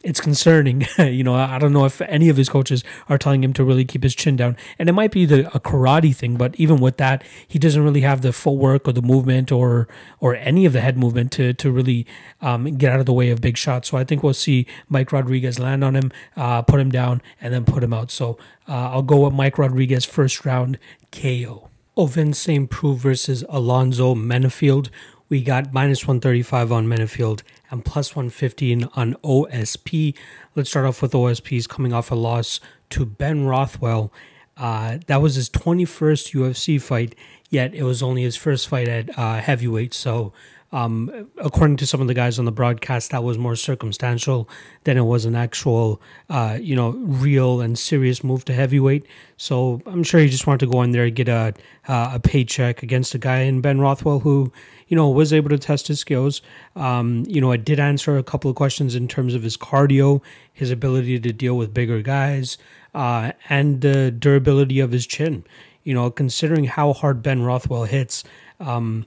[0.06, 0.86] it's concerning.
[0.98, 3.84] you know, I don't know if any of his coaches are telling him to really
[3.84, 4.56] keep his chin down.
[4.78, 8.02] And it might be the a karate thing, but even with that, he doesn't really
[8.02, 9.88] have the footwork or the movement or
[10.20, 12.06] or any of the head movement to to really
[12.40, 13.88] um, get out of the way of big shots.
[13.88, 17.52] So I think we'll see Mike Rodriguez land on him, uh, put him down, and
[17.52, 18.12] then put him out.
[18.12, 18.38] So
[18.68, 20.78] uh, I'll go with Mike Rodriguez first round
[21.10, 21.68] KO.
[21.96, 22.68] Ovince St.
[22.68, 24.90] Preux versus Alonzo Menifield
[25.28, 30.14] we got minus 135 on Menifield and plus 115 on OSP.
[30.54, 32.60] Let's start off with OSP's coming off a loss
[32.90, 34.12] to Ben Rothwell.
[34.56, 37.14] Uh, that was his 21st UFC fight,
[37.50, 39.92] yet it was only his first fight at uh, heavyweight.
[39.92, 40.32] So
[40.72, 44.48] um, according to some of the guys on the broadcast, that was more circumstantial
[44.84, 49.06] than it was an actual, uh, you know, real and serious move to heavyweight.
[49.36, 51.54] So I'm sure he just wanted to go in there and get a
[51.86, 54.52] uh, a paycheck against a guy in Ben Rothwell who,
[54.88, 56.42] you know, was able to test his skills.
[56.74, 60.20] Um, you know, I did answer a couple of questions in terms of his cardio,
[60.52, 62.58] his ability to deal with bigger guys,
[62.92, 65.44] uh, and the durability of his chin.
[65.84, 68.24] You know, considering how hard Ben Rothwell hits.
[68.58, 69.06] Um,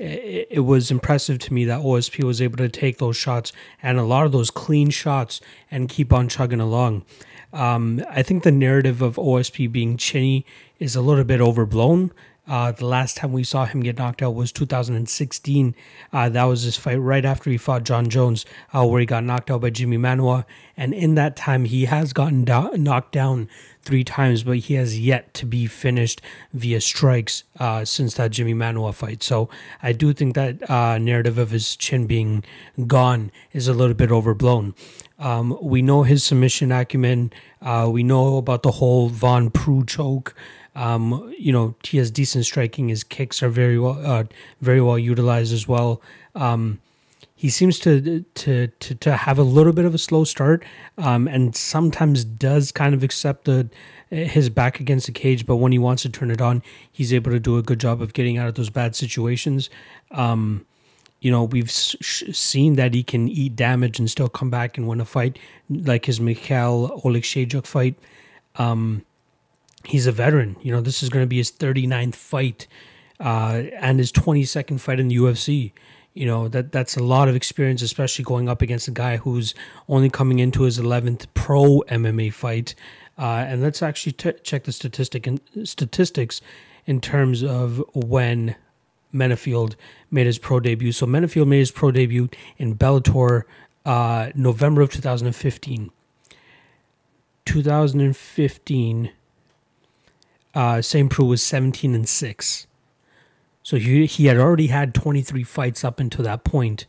[0.00, 3.98] it, it was impressive to me that OSP was able to take those shots and
[3.98, 5.40] a lot of those clean shots
[5.70, 7.04] and keep on chugging along.
[7.52, 10.46] Um, I think the narrative of OSP being chinny
[10.78, 12.12] is a little bit overblown.
[12.52, 15.74] Uh, the last time we saw him get knocked out was 2016.
[16.12, 18.44] Uh, that was his fight right after he fought Jon Jones,
[18.74, 20.44] uh, where he got knocked out by Jimmy Manuwa.
[20.76, 23.48] And in that time, he has gotten do- knocked down
[23.80, 26.20] three times, but he has yet to be finished
[26.52, 29.22] via strikes uh, since that Jimmy Manuwa fight.
[29.22, 29.48] So
[29.82, 32.44] I do think that uh, narrative of his chin being
[32.86, 34.74] gone is a little bit overblown.
[35.18, 37.32] Um, we know his submission acumen.
[37.62, 40.34] Uh, we know about the whole Von Preux choke.
[40.74, 42.88] Um, you know, he has decent striking.
[42.88, 44.24] His kicks are very well, uh,
[44.60, 46.00] very well utilized as well.
[46.34, 46.80] Um,
[47.34, 50.64] he seems to, to to to have a little bit of a slow start,
[50.96, 53.68] um, and sometimes does kind of accept the
[54.10, 55.44] his back against the cage.
[55.44, 58.00] But when he wants to turn it on, he's able to do a good job
[58.00, 59.70] of getting out of those bad situations.
[60.12, 60.66] Um,
[61.20, 64.86] you know, we've sh- seen that he can eat damage and still come back and
[64.86, 67.94] win a fight, like his Mikhail Oleksiejczuk fight.
[68.56, 69.04] Um,
[69.84, 70.56] he's a veteran.
[70.62, 72.66] You know, this is going to be his 39th fight
[73.20, 75.72] uh, and his 22nd fight in the UFC.
[76.14, 79.54] You know that that's a lot of experience, especially going up against a guy who's
[79.88, 82.74] only coming into his 11th pro MMA fight.
[83.16, 86.42] Uh, and let's actually t- check the statistic and statistics
[86.84, 88.56] in terms of when
[89.14, 89.74] Menifield
[90.10, 90.92] made his pro debut.
[90.92, 92.28] So Menifield made his pro debut
[92.58, 93.44] in Bellator
[93.86, 95.90] uh, November of 2015.
[97.44, 99.10] 2015
[100.54, 101.10] uh, St.
[101.10, 102.66] Preux was 17 and 6.
[103.62, 106.86] So he, he had already had 23 fights up until that point,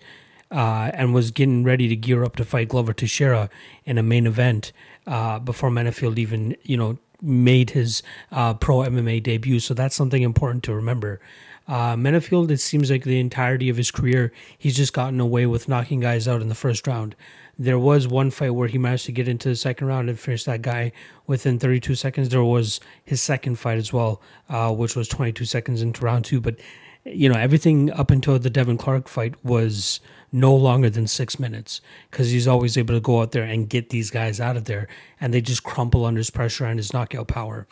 [0.51, 3.49] uh, and was getting ready to gear up to fight Glover Teixeira
[3.85, 4.71] in a main event
[5.07, 9.59] uh, before Menifield even, you know, made his uh, pro MMA debut.
[9.59, 11.19] So that's something important to remember.
[11.67, 15.69] Uh, Menifield, it seems like the entirety of his career, he's just gotten away with
[15.69, 17.15] knocking guys out in the first round.
[17.57, 20.43] There was one fight where he managed to get into the second round and finish
[20.43, 20.91] that guy
[21.27, 22.29] within 32 seconds.
[22.29, 26.41] There was his second fight as well, uh, which was 22 seconds into round two.
[26.41, 26.55] But,
[27.05, 29.99] you know, everything up until the Devin Clark fight was
[30.33, 31.79] no longer than six minutes
[32.09, 34.87] because he's always able to go out there and get these guys out of there
[35.21, 37.67] and they just crumple under his pressure and his knockout power.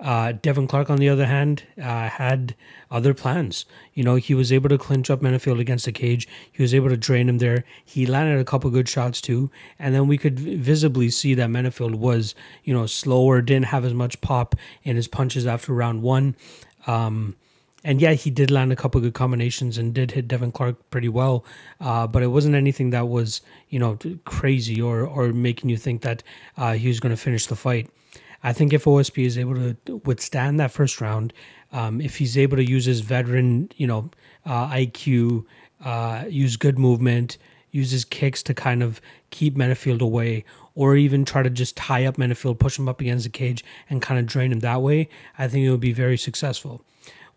[0.00, 2.54] Uh, Devin Clark, on the other hand, uh, had
[2.90, 3.66] other plans.
[3.92, 6.26] You know, he was able to clinch up Menifield against the cage.
[6.50, 7.64] He was able to drain him there.
[7.84, 11.96] He landed a couple good shots too, and then we could visibly see that Menifield
[11.96, 12.34] was,
[12.64, 16.34] you know, slower, didn't have as much pop in his punches after round one.
[16.86, 17.36] Um,
[17.82, 21.08] and yeah, he did land a couple good combinations and did hit Devin Clark pretty
[21.08, 21.44] well,
[21.80, 26.02] uh, but it wasn't anything that was you know crazy or or making you think
[26.02, 26.22] that
[26.56, 27.90] uh, he was going to finish the fight.
[28.42, 31.32] I think if OSP is able to withstand that first round,
[31.72, 34.10] um, if he's able to use his veteran, you know,
[34.46, 35.44] uh, IQ,
[35.84, 37.36] uh, use good movement,
[37.70, 39.00] use his kicks to kind of
[39.30, 43.24] keep Menifield away, or even try to just tie up Menifield, push him up against
[43.24, 45.08] the cage, and kind of drain him that way,
[45.38, 46.82] I think it would be very successful.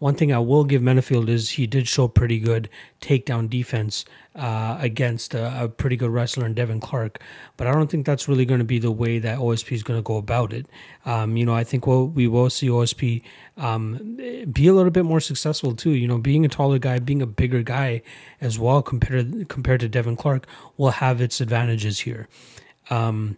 [0.03, 2.67] One thing I will give Menifield is he did show pretty good
[2.99, 4.03] takedown defense
[4.35, 7.21] uh, against a, a, pretty good wrestler in Devin Clark,
[7.55, 9.97] but I don't think that's really going to be the way that OSP is going
[9.97, 10.65] to go about it.
[11.05, 13.21] Um, you know, I think we'll, we will see OSP
[13.55, 14.17] um,
[14.51, 15.91] be a little bit more successful too.
[15.91, 18.01] You know, being a taller guy, being a bigger guy
[18.41, 22.27] as well compared compared to Devin Clark will have its advantages here.
[22.89, 23.37] Um,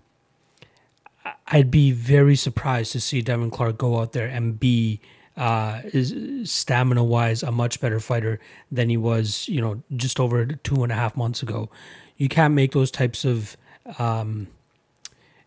[1.46, 5.00] I'd be very surprised to see Devin Clark go out there and be
[5.38, 8.40] uh, is stamina wise a much better fighter
[8.72, 11.70] than he was, you know, just over two and a half months ago.
[12.18, 13.58] You can't make those types of
[14.00, 14.48] um,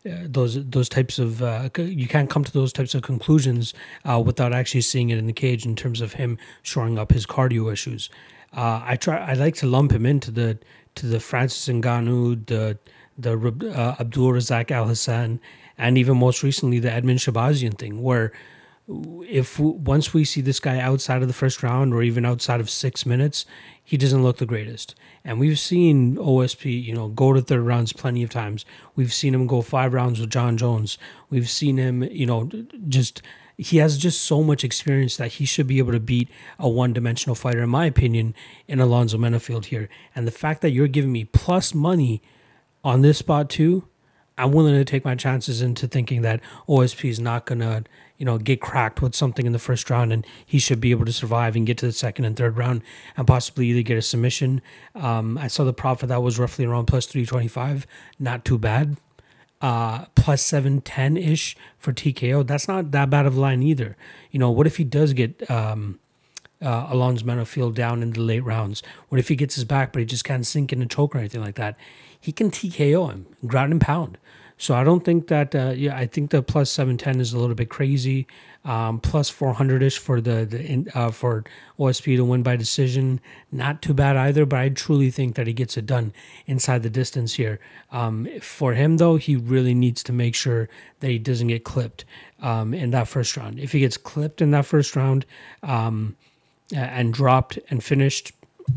[0.06, 3.74] uh, those those types of uh, you can't come to those types of conclusions
[4.04, 7.26] uh, without actually seeing it in the cage in terms of him shoring up his
[7.26, 8.10] cardio issues.
[8.56, 10.58] Uh, I try I like to lump him into the
[10.96, 12.78] to the Francis Ngannou, the
[13.16, 13.32] the
[13.74, 15.40] uh, Abdul Razak Alhassan,
[15.76, 18.32] and even most recently the Edmen Shahbazyan thing, where
[18.88, 22.70] if once we see this guy outside of the first round or even outside of
[22.70, 23.44] six minutes,
[23.84, 24.94] he doesn't look the greatest.
[25.24, 28.64] And we've seen OSP, you know, go to third rounds plenty of times.
[28.96, 30.96] We've seen him go five rounds with Jon Jones.
[31.28, 32.50] We've seen him, you know,
[32.88, 33.20] just
[33.58, 36.28] he has just so much experience that he should be able to beat
[36.60, 38.32] a one-dimensional fighter, in my opinion,
[38.68, 39.88] in Alonzo Menifield here.
[40.14, 42.22] And the fact that you're giving me plus money
[42.84, 43.88] on this spot too,
[44.38, 47.82] I'm willing to take my chances into thinking that OSP is not gonna,
[48.18, 51.06] you know, get cracked with something in the first round, and he should be able
[51.06, 52.82] to survive and get to the second and third round,
[53.16, 54.60] and possibly either get a submission.
[54.94, 57.86] Um, I saw the prop for that was roughly around plus three twenty five,
[58.18, 58.96] not too bad
[59.60, 62.46] uh, plus 710 ish for TKO.
[62.46, 63.96] That's not that bad of a line either.
[64.30, 65.98] You know, what if he does get um,
[66.62, 68.82] uh, Alonzo Menifield down in the late rounds?
[69.08, 71.18] What if he gets his back, but he just can't sink in a choke or
[71.18, 71.76] anything like that?
[72.20, 74.18] He can TKO him, ground and pound.
[74.58, 75.54] So I don't think that.
[75.54, 78.26] Uh, yeah, I think the plus seven ten is a little bit crazy.
[78.64, 81.44] Um, plus four hundred ish for the the uh, for
[81.78, 83.20] OSP to win by decision.
[83.52, 86.12] Not too bad either, but I truly think that he gets it done
[86.46, 87.60] inside the distance here.
[87.92, 90.68] Um, for him though, he really needs to make sure
[91.00, 92.04] that he doesn't get clipped
[92.42, 93.60] um, in that first round.
[93.60, 95.24] If he gets clipped in that first round
[95.62, 96.16] um,
[96.74, 98.32] and dropped and finished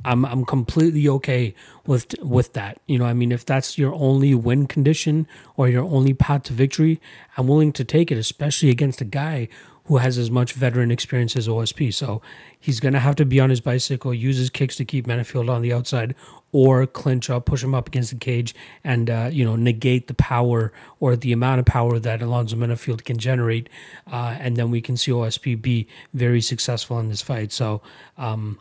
[0.06, 1.54] I'm I'm completely okay
[1.86, 2.80] with with that.
[2.88, 5.28] You know, I mean, if that's your only win condition
[5.58, 7.00] or your only path to victory,
[7.38, 9.48] I'm willing to take it, especially against a guy
[9.86, 11.94] who has as much veteran experience as OSP.
[11.94, 12.22] So
[12.60, 15.62] he's gonna have to be on his bicycle, use his kicks to keep Menifield on
[15.62, 16.16] the outside,
[16.52, 20.14] or clinch up, push him up against the cage, and uh, you know negate the
[20.14, 23.70] power or the amount of power that Alonzo Menifield can generate,
[24.12, 27.52] uh, and then we can see OSP be very successful in this fight.
[27.52, 27.82] So.
[28.18, 28.60] Um,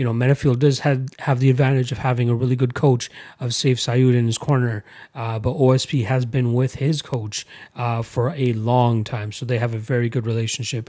[0.00, 3.50] you know, Menifield does have, have the advantage of having a really good coach of
[3.50, 4.82] Sayif Saud in his corner,
[5.14, 7.46] uh, but OSP has been with his coach
[7.76, 10.88] uh, for a long time, so they have a very good relationship,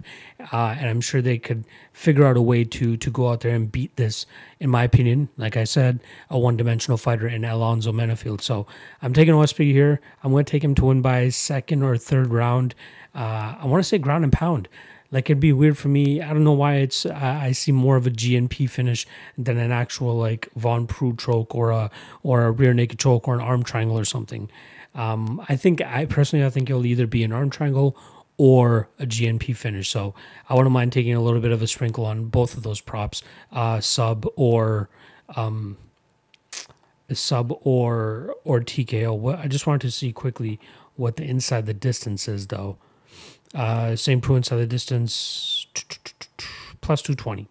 [0.53, 3.53] uh, and I'm sure they could figure out a way to to go out there
[3.53, 4.26] and beat this.
[4.62, 5.99] In my opinion, like I said,
[6.30, 8.39] a one dimensional fighter in Alonzo Menifield.
[8.39, 8.66] So
[9.01, 9.99] I'm taking OSP here.
[10.24, 12.76] I'm going to take him to win by second or third round.
[13.14, 14.70] Uh, I want to say ground and pound.
[15.12, 16.22] Like it'd be weird for me.
[16.22, 17.05] I don't know why it's.
[17.05, 19.05] I, I see more of a GNP finish
[19.38, 21.91] than an actual like Von Preux choke or a
[22.24, 24.49] or a rear naked choke or an arm triangle or something.
[24.95, 27.97] Um, I think I personally I think it'll either be an arm triangle
[28.38, 29.89] or a GNP finish.
[29.89, 30.16] So
[30.49, 33.22] I wouldn't mind taking a little bit of a sprinkle on both of those props,
[33.51, 34.89] uh, sub or
[35.36, 35.78] um,
[37.12, 39.38] sub or or TKO.
[39.38, 40.59] I just wanted to see quickly
[40.95, 42.78] what the inside the distance is though.
[43.54, 44.22] Uh, St.
[44.22, 45.68] Preux inside the distance,
[46.82, 47.47] plus 220.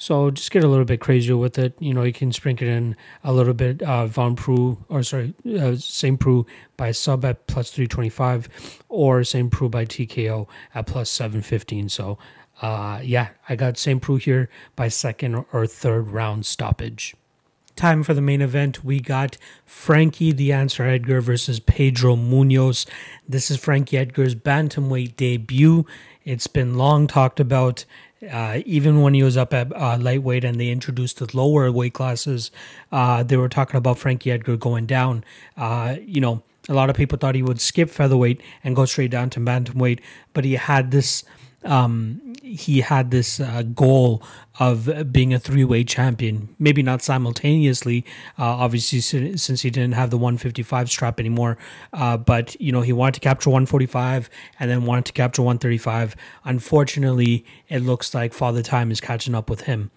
[0.00, 1.74] So just get a little bit crazier with it.
[1.80, 5.74] You know, you can sprinkle in a little bit uh, Von Preux, or sorry, uh,
[5.74, 6.20] St.
[6.20, 6.46] Preux
[6.76, 9.50] by sub at plus 325, or St.
[9.50, 11.88] Preux by TKO at plus 715.
[11.88, 12.16] So,
[12.62, 14.00] uh, yeah, I got St.
[14.00, 17.16] Preux here by second or third round stoppage.
[17.78, 18.82] Time for the main event.
[18.82, 22.88] We got Frankie the Answer Edgar versus Pedro Munhoz.
[23.28, 25.86] This is Frankie Edgar's bantamweight debut.
[26.24, 27.84] It's been long talked about.
[28.28, 31.94] Uh, even when he was up at uh, lightweight and they introduced the lower weight
[31.94, 32.50] classes,
[32.90, 35.22] uh, they were talking about Frankie Edgar going down.
[35.56, 39.12] Uh, you know, a lot of people thought he would skip featherweight and go straight
[39.12, 40.00] down to bantamweight,
[40.34, 41.22] but he had this
[41.64, 44.22] um, he had this uh, goal
[44.60, 46.54] of being a three-way champion.
[46.58, 48.04] Maybe not simultaneously,
[48.38, 51.58] uh, obviously, since he didn't have the 155 strap anymore.
[51.92, 56.16] Uh, but you know, he wanted to capture 145 and then wanted to capture 135.
[56.44, 59.90] Unfortunately, it looks like Father Time is catching up with him.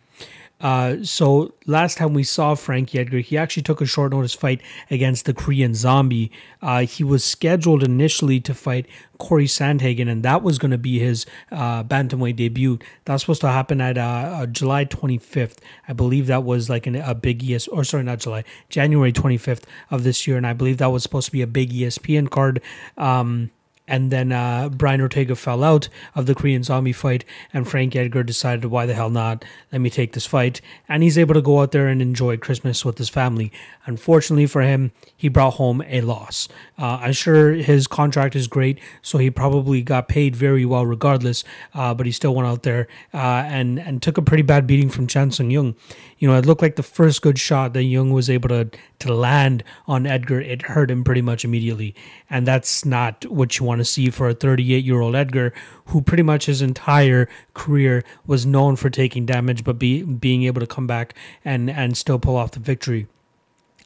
[0.61, 4.61] Uh, so last time we saw Frankie Edgar, he actually took a short notice fight
[4.89, 6.31] against the Korean Zombie.
[6.61, 8.85] Uh, he was scheduled initially to fight
[9.17, 12.77] Corey Sandhagen, and that was going to be his uh, bantamweight debut.
[13.05, 15.57] That's supposed to happen at uh, uh, July 25th.
[15.87, 19.63] I believe that was like an, a big ES, or sorry, not July, January 25th
[19.89, 22.61] of this year, and I believe that was supposed to be a big ESPN card.
[22.97, 23.51] Um,
[23.91, 28.23] and then uh, Brian Ortega fell out of the Korean Zombie fight, and Frank Edgar
[28.23, 29.43] decided, why the hell not?
[29.69, 30.61] Let me take this fight.
[30.87, 33.51] And he's able to go out there and enjoy Christmas with his family.
[33.85, 36.47] Unfortunately for him, he brought home a loss.
[36.79, 41.43] Uh, I'm sure his contract is great, so he probably got paid very well regardless,
[41.73, 44.89] uh, but he still went out there uh, and, and took a pretty bad beating
[44.89, 45.75] from Chan Sung Jung.
[46.17, 48.69] You know, it looked like the first good shot that Jung was able to,
[49.01, 51.93] to land on Edgar, it hurt him pretty much immediately.
[52.29, 55.53] And that's not what you want to see for a 38 year old Edgar,
[55.87, 60.61] who pretty much his entire career was known for taking damage, but be, being able
[60.61, 63.07] to come back and, and still pull off the victory.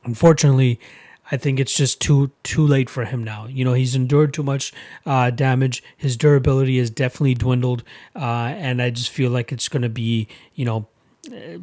[0.04, 0.80] Unfortunately,
[1.32, 3.48] I think it's just too too late for him now.
[3.48, 4.72] You know, he's endured too much
[5.06, 5.84] uh, damage.
[5.98, 7.84] His durability has definitely dwindled,
[8.16, 10.88] uh, and I just feel like it's going to be you know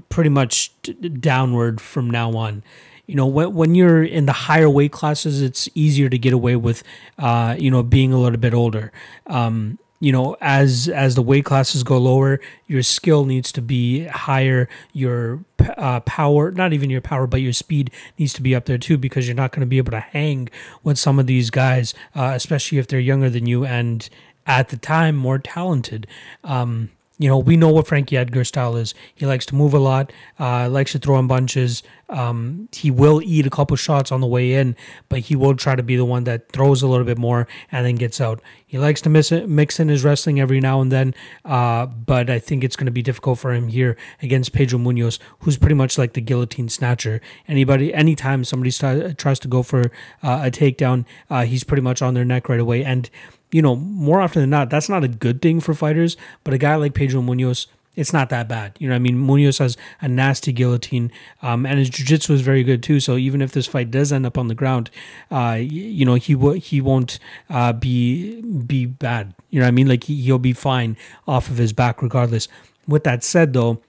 [0.09, 0.73] pretty much
[1.21, 2.65] downward from now on.
[3.13, 6.57] You know, when when you're in the higher weight classes, it's easier to get away
[6.57, 6.83] with,
[7.19, 8.91] uh, you know, being a little bit older.
[9.27, 14.07] Um, you know as as the weight classes go lower your skill needs to be
[14.07, 15.45] higher your
[15.77, 17.89] uh, power not even your power but your speed
[18.19, 20.49] needs to be up there too because you're not going to be able to hang
[20.83, 24.09] with some of these guys uh, especially if they're younger than you and
[24.45, 26.05] at the time more talented
[26.43, 26.91] um,
[27.23, 28.95] you know, we know what Frankie Edgar's style is.
[29.15, 31.85] He likes to move a lot, uh, likes to throw in bunches.
[32.09, 34.75] Um, he will eat a couple shots on the way in,
[35.09, 37.87] but he will try to be the one that throws a little bit more and
[37.87, 38.43] then gets out.
[38.67, 41.15] He likes to it, mix in his wrestling every now and then,
[41.45, 45.21] uh, but I think it's going to be difficult for him here against Pedro Munhoz,
[45.41, 47.21] who's pretty much like the guillotine snatcher.
[47.47, 48.73] Anybody, anytime somebody
[49.15, 49.93] tries to go for
[50.25, 52.85] uh, a takedown, uh, he's pretty much on their neck right away.
[52.85, 53.09] And
[53.53, 56.17] you know, more often than not, that's not a good thing for fighters.
[56.43, 58.75] But a guy like Pedro Munhoz, it's not that bad.
[58.79, 62.65] You know, I mean, Munhoz has a nasty guillotine, um, and his jiu-jitsu is very
[62.65, 62.99] good too.
[62.99, 64.91] So even if this fight does end up on the ground,
[65.31, 67.19] uh, you know, he will he won't
[67.51, 69.35] uh, be be bad.
[69.51, 70.97] You know, I mean, like he, he'll be fine
[71.29, 72.49] off of his back regardless.
[72.89, 73.81] With that said, though.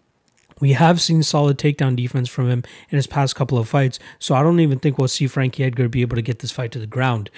[0.59, 4.34] We have seen solid takedown defense from him in his past couple of fights, so
[4.34, 6.80] I don't even think we'll see Frankie Edgar be able to get this fight to
[6.80, 7.30] the ground.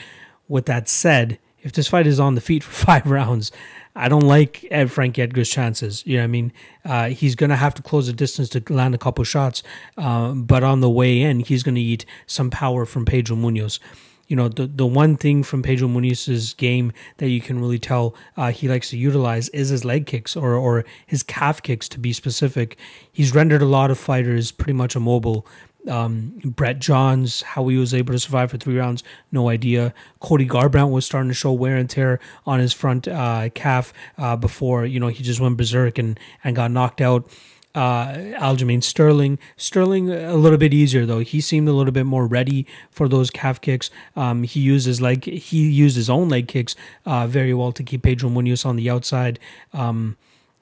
[0.47, 3.51] With that said, if this fight is on the feet for five rounds,
[3.95, 6.05] I don't like Ed Frank Edgar's chances.
[6.05, 6.53] You know what I mean?
[6.85, 9.63] Uh, he's going to have to close the distance to land a couple shots,
[9.97, 13.79] uh, but on the way in, he's going to eat some power from Pedro Munhoz.
[14.27, 18.15] You know, the, the one thing from Pedro Munhoz's game that you can really tell
[18.35, 21.99] uh, he likes to utilize is his leg kicks or, or his calf kicks to
[21.99, 22.77] be specific.
[23.11, 25.45] He's rendered a lot of fighters pretty much immobile
[25.87, 29.93] um, Brett Johns, how he was able to survive for three rounds, no idea.
[30.19, 34.35] Cody Garbrandt was starting to show wear and tear on his front uh, calf uh,
[34.35, 37.29] before you know he just went berserk and and got knocked out.
[37.75, 41.19] Uh, Aljamain Sterling, Sterling a little bit easier though.
[41.19, 43.89] He seemed a little bit more ready for those calf kicks.
[44.15, 47.83] Um, he used his leg, he used his own leg kicks uh, very well to
[47.83, 49.39] keep Pedro Munhoz on the outside.
[49.73, 50.15] Um,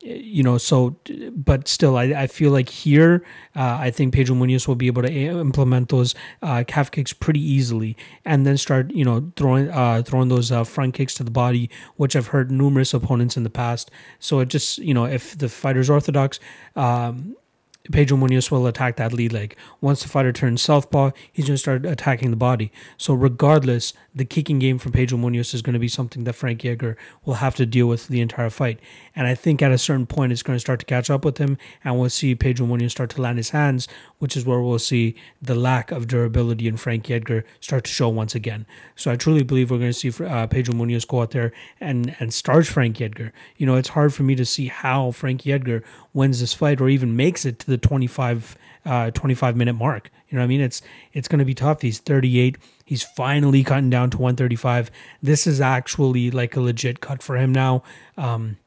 [0.03, 0.97] you know, so,
[1.31, 3.23] but still, I, I feel like here,
[3.55, 7.39] uh, I think Pedro Munhoz will be able to implement those uh, calf kicks pretty
[7.39, 7.95] easily,
[8.25, 11.69] and then start, you know, throwing uh, throwing those uh, front kicks to the body,
[11.95, 13.89] which I've heard numerous opponents in the past.
[14.19, 16.39] So it just, you know, if the fighter's orthodox,
[16.75, 17.35] um,
[17.91, 19.55] Pedro Munhoz will attack that lead leg.
[19.81, 22.71] Once the fighter turns southpaw, he's going to start attacking the body.
[22.97, 26.63] So, regardless, the kicking game from Pedro Munhoz is going to be something that Frank
[26.63, 26.95] Edgar
[27.25, 28.79] will have to deal with the entire fight.
[29.15, 31.39] And I think at a certain point, it's going to start to catch up with
[31.39, 33.87] him, and we'll see Pedro Munhoz start to land his hands,
[34.19, 38.09] which is where we'll see the lack of durability in Frank Edgar start to show
[38.09, 38.65] once again.
[38.95, 42.15] So, I truly believe we're going to see uh, Pedro Munhoz go out there and,
[42.19, 43.33] and starch Frank Edgar.
[43.57, 45.83] You know, it's hard for me to see how Frank Edgar
[46.13, 50.11] wins this fight or even makes it to the 25, uh, 25 minute mark.
[50.33, 50.61] You know what I mean?
[50.61, 51.81] It's it's going to be tough.
[51.81, 52.57] He's 38.
[52.85, 54.91] He's finally cutting down to 135.
[55.21, 57.83] This is actually like a legit cut for him now.
[58.17, 58.57] Um,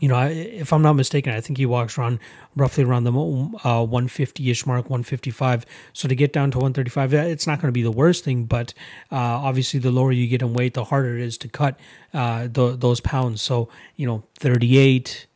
[0.00, 2.18] you know, if I'm not mistaken, I think he walks around
[2.56, 5.64] roughly around the uh, 150-ish mark, 155.
[5.92, 8.44] So to get down to 135, it's not going to be the worst thing.
[8.44, 8.74] But
[9.12, 11.78] uh, obviously, the lower you get in weight, the harder it is to cut
[12.12, 13.40] uh, those pounds.
[13.40, 15.26] So you know, 38,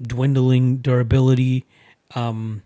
[0.00, 1.66] dwindling durability.
[2.14, 2.62] Um,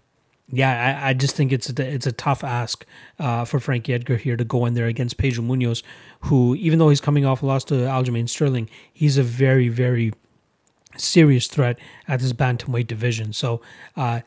[0.50, 2.86] yeah, I, I, just think it's a, it's a tough ask
[3.18, 5.82] uh, for Frankie Edgar here to go in there against Pedro Munhoz,
[6.22, 10.12] who, even though he's coming off a loss to Aljamain Sterling, he's a very, very
[10.96, 13.32] serious threat at this bantamweight division.
[13.32, 13.60] So,
[13.96, 14.20] uh,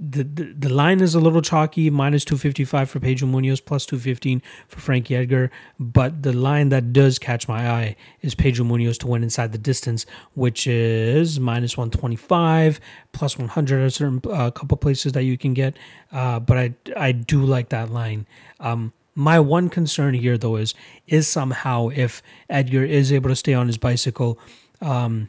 [0.00, 4.40] the, the, the line is a little chalky minus 255 for Pedro Munhoz plus 215
[4.66, 9.06] for Frankie Edgar but the line that does catch my eye is Pedro Munhoz to
[9.06, 12.80] win inside the distance which is minus 125
[13.12, 15.76] plus 100 at certain uh, couple places that you can get
[16.12, 18.26] uh, but I, I do like that line.
[18.58, 20.72] Um, my one concern here though is
[21.06, 24.38] is somehow if Edgar is able to stay on his bicycle
[24.80, 25.28] um,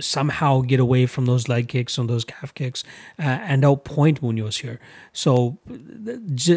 [0.00, 2.84] somehow get away from those leg kicks and those calf kicks
[3.18, 4.78] uh, and outpoint Munhoz here.
[5.12, 5.58] So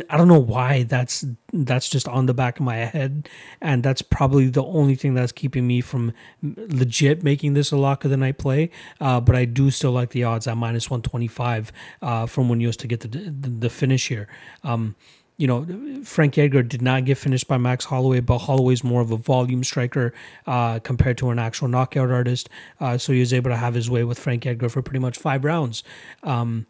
[0.10, 3.30] I don't know why that's that's just on the back of my head,
[3.62, 8.06] and that's probably the only thing that's keeping me from legit making this a lock
[8.06, 8.70] of the night play.
[9.00, 11.72] Uh, but I do still like the odds at minus one twenty five
[12.02, 14.28] uh, from Munhoz to get the, the, the finish here.
[14.64, 14.96] Um,
[15.38, 15.66] you know,
[16.04, 19.64] Frank Edgar did not get finished by Max Holloway, but Holloway's more of a volume
[19.64, 20.14] striker
[20.46, 22.50] uh, compared to an actual knockout artist.
[22.80, 25.18] Uh, so he was able to have his way with Frank Edgar for pretty much
[25.18, 25.84] five rounds.
[26.22, 26.68] Um,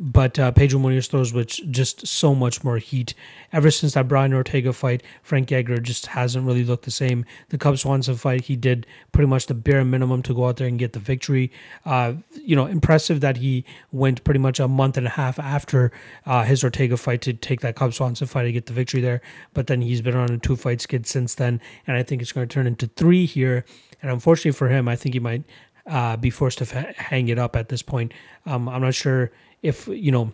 [0.00, 3.14] but uh, Pedro Munhoz throws with just so much more heat.
[3.52, 7.24] Ever since that Brian Ortega fight, Frank Edgar just hasn't really looked the same.
[7.48, 10.68] The Cub Swanson fight, he did pretty much the bare minimum to go out there
[10.68, 11.50] and get the victory.
[11.84, 15.90] Uh, you know, impressive that he went pretty much a month and a half after
[16.26, 19.20] uh, his Ortega fight to take that Cub Swanson fight to get the victory there.
[19.54, 22.32] But then he's been on a two fight skid since then, and I think it's
[22.32, 23.64] going to turn into three here.
[24.02, 25.44] And unfortunately for him, I think he might
[25.86, 28.12] uh, be forced to f- hang it up at this point.
[28.46, 29.32] Um, I'm not sure
[29.62, 30.32] if you know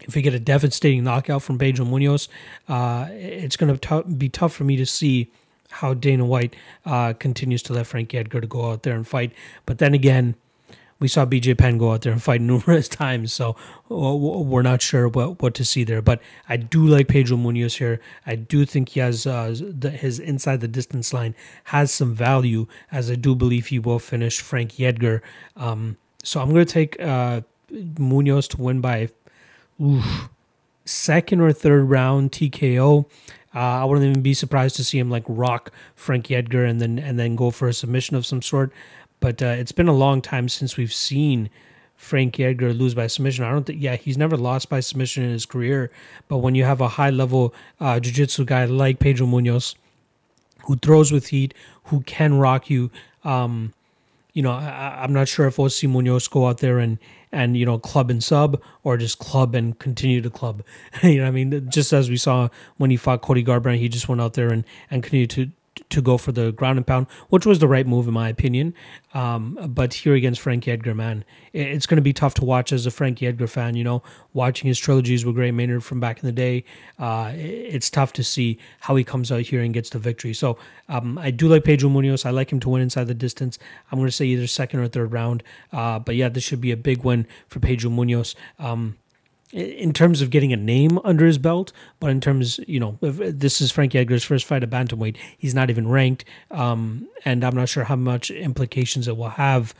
[0.00, 2.28] if we get a devastating knockout from Pedro Munhoz,
[2.68, 5.30] uh, it's going to be tough for me to see
[5.70, 6.54] how Dana White
[6.84, 9.32] uh, continues to let Frankie Edgar to go out there and fight.
[9.64, 10.36] But then again,
[10.98, 13.56] we saw BJ Penn go out there and fight numerous times, so
[13.88, 16.02] we're not sure what, what to see there.
[16.02, 18.00] But I do like Pedro Munhoz here.
[18.26, 21.34] I do think he has uh, the, his inside the distance line
[21.64, 25.22] has some value, as I do believe he will finish Frankie Edgar.
[25.56, 27.42] Um, so I'm going to take uh,
[27.72, 29.08] Munhoz to win by
[29.82, 30.28] oof,
[30.84, 33.06] second or third round TKO.
[33.54, 36.98] Uh, I wouldn't even be surprised to see him like rock Frankie Edgar and then
[36.98, 38.72] and then go for a submission of some sort.
[39.20, 41.48] But uh, it's been a long time since we've seen
[41.96, 43.44] Frankie Edgar lose by submission.
[43.44, 45.90] I don't think, yeah, he's never lost by submission in his career.
[46.28, 49.74] But when you have a high level uh, jiu jitsu guy like Pedro Munhoz,
[50.64, 51.54] who throws with heat,
[51.84, 52.90] who can rock you,
[53.24, 53.72] um,
[54.34, 56.98] you know, I, am not sure if see Munhoz go out there and
[57.36, 60.62] and you know club and sub or just club and continue to club.
[61.02, 64.08] you know, I mean, just as we saw when he fought Cody Garbrandt, he just
[64.08, 65.50] went out there and and continued to
[65.90, 68.74] to go for the ground and pound, which was the right move in my opinion.
[69.14, 72.86] Um, but here against Frankie Edgar, man, it's going to be tough to watch as
[72.86, 73.76] a Frankie Edgar fan.
[73.76, 74.02] You know,
[74.32, 76.64] watching his trilogies with Gray Maynard from back in the day,
[76.98, 80.34] uh, it's tough to see how he comes out here and gets the victory.
[80.34, 80.58] So
[80.88, 82.26] um, I do like Pedro Munhoz.
[82.26, 83.58] I like him to win inside the distance.
[83.90, 85.42] I'm going to say either second or third round.
[85.72, 88.34] Uh, but yeah, this should be a big win for Pedro Munhoz.
[88.58, 88.96] Um,
[89.52, 93.60] in terms of getting a name under his belt, but in terms, you know, this
[93.60, 95.16] is Frankie Edgar's first fight at bantamweight.
[95.38, 99.74] He's not even ranked, um, and I'm not sure how much implications it will have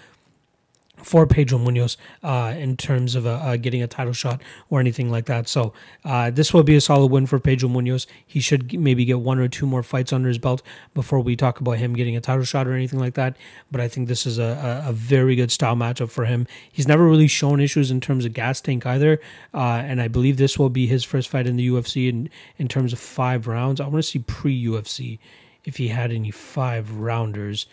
[0.96, 5.10] for Pedro Munhoz uh, in terms of uh, uh, getting a title shot or anything
[5.10, 5.48] like that.
[5.48, 5.72] So
[6.04, 8.06] uh, this will be a solid win for Pedro Munhoz.
[8.26, 10.62] He should maybe get one or two more fights under his belt
[10.94, 13.36] before we talk about him getting a title shot or anything like that.
[13.70, 16.46] But I think this is a, a, a very good style matchup for him.
[16.70, 19.20] He's never really shown issues in terms of gas tank either,
[19.54, 22.68] uh, and I believe this will be his first fight in the UFC in in
[22.68, 23.80] terms of five rounds.
[23.80, 25.18] I want to see pre UFC
[25.64, 27.66] if he had any five rounders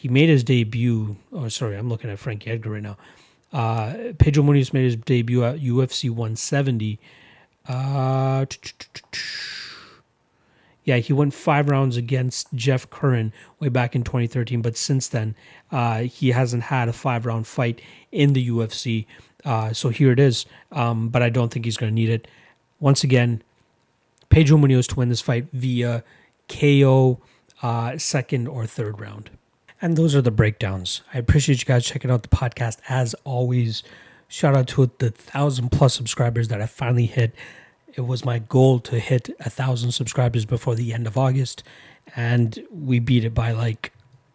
[0.00, 1.16] he made his debut.
[1.30, 2.96] Oh, sorry, I'm looking at Frankie Edgar right now.
[3.52, 6.98] Uh, Pedro Munhoz made his debut at UFC 170.
[7.68, 8.46] Uh,
[10.84, 15.34] yeah, he went five rounds against Jeff Curran way back in 2013, but since then,
[15.70, 19.04] uh, he hasn't had a five round fight in the UFC.
[19.44, 22.26] Uh, so here it is, um, but I don't think he's going to need it.
[22.78, 23.42] Once again,
[24.30, 26.02] Pedro Munhoz to win this fight via
[26.48, 27.20] KO,
[27.62, 29.28] uh, second or third round.
[29.82, 31.00] And those are the breakdowns.
[31.14, 33.82] I appreciate you guys checking out the podcast as always.
[34.28, 37.34] Shout out to the thousand plus subscribers that I finally hit.
[37.94, 41.62] It was my goal to hit a thousand subscribers before the end of August,
[42.14, 43.92] and we beat it by like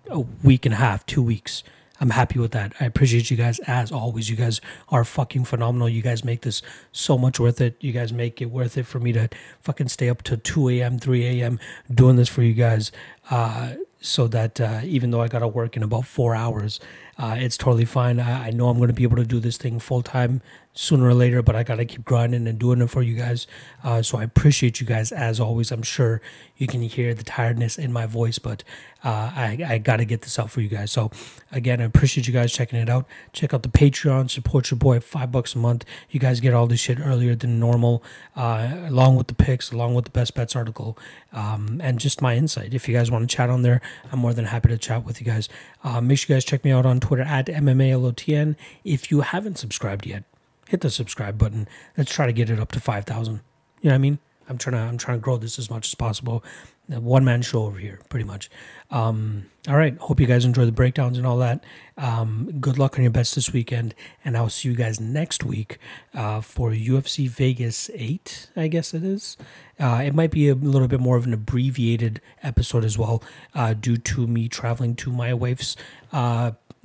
[0.09, 1.63] a week and a half, two weeks.
[1.99, 2.73] I'm happy with that.
[2.79, 4.29] I appreciate you guys as always.
[4.29, 5.87] You guys are fucking phenomenal.
[5.87, 7.77] You guys make this so much worth it.
[7.79, 9.29] You guys make it worth it for me to
[9.61, 11.59] fucking stay up to 2 a.m., 3 a.m.
[11.93, 12.91] doing this for you guys.
[13.29, 16.79] Uh, so that uh, even though I got to work in about four hours,
[17.17, 18.19] uh, it's totally fine.
[18.19, 20.41] I, I know I'm going to be able to do this thing full time
[20.75, 23.47] sooner or later, but I got to keep grinding and doing it for you guys.
[23.83, 25.71] Uh, so I appreciate you guys as always.
[25.71, 26.21] I'm sure
[26.57, 28.63] you can hear the tiredness in my voice, but
[29.03, 30.91] uh, I, I got to get this out for you guys.
[30.91, 31.11] So
[31.51, 33.07] again, I appreciate you guys checking it out.
[33.31, 35.85] Check out the Patreon, support your boy, five bucks a month.
[36.09, 38.03] You guys get all this shit earlier than normal,
[38.35, 40.97] uh, along with the picks, along with the best bets article,
[41.31, 42.73] um, and just my insight.
[42.73, 43.79] If you guys want to chat on there,
[44.11, 45.47] I'm more than happy to chat with you guys.
[45.83, 48.55] Uh, make sure you guys check me out on Twitter at MMALOTN.
[48.83, 50.23] If you haven't subscribed yet,
[50.69, 51.67] hit the subscribe button.
[51.97, 53.33] Let's try to get it up to 5,000.
[53.33, 54.19] You know what I mean?
[54.47, 56.43] I'm trying to I'm trying to grow this as much as possible.
[56.87, 58.51] One man show over here, pretty much.
[58.91, 59.97] Um, all right.
[59.97, 61.63] Hope you guys enjoy the breakdowns and all that.
[61.97, 65.79] Um, good luck on your bets this weekend, and I'll see you guys next week
[66.13, 68.49] uh, for UFC Vegas Eight.
[68.55, 69.35] I guess it is.
[69.79, 73.23] Uh, it might be a little bit more of an abbreviated episode as well,
[73.55, 75.75] uh, due to me traveling to my wife's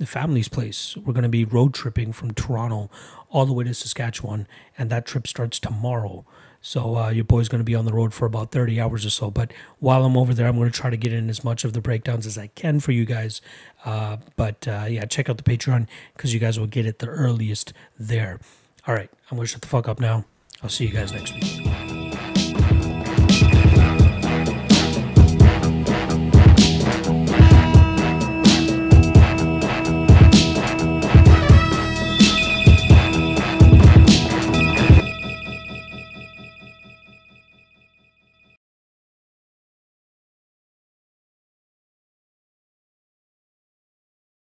[0.01, 0.97] uh, family's place.
[0.97, 2.89] We're going to be road tripping from Toronto
[3.29, 4.47] all the way to Saskatchewan,
[4.77, 6.25] and that trip starts tomorrow.
[6.61, 9.09] So uh, your boy's going to be on the road for about 30 hours or
[9.09, 9.31] so.
[9.31, 11.73] But while I'm over there, I'm going to try to get in as much of
[11.73, 13.41] the breakdowns as I can for you guys.
[13.83, 17.07] Uh, but uh, yeah, check out the Patreon because you guys will get it the
[17.07, 18.39] earliest there.
[18.87, 20.25] All right, I'm gonna shut the fuck up now.
[20.63, 21.90] I'll see you guys next week.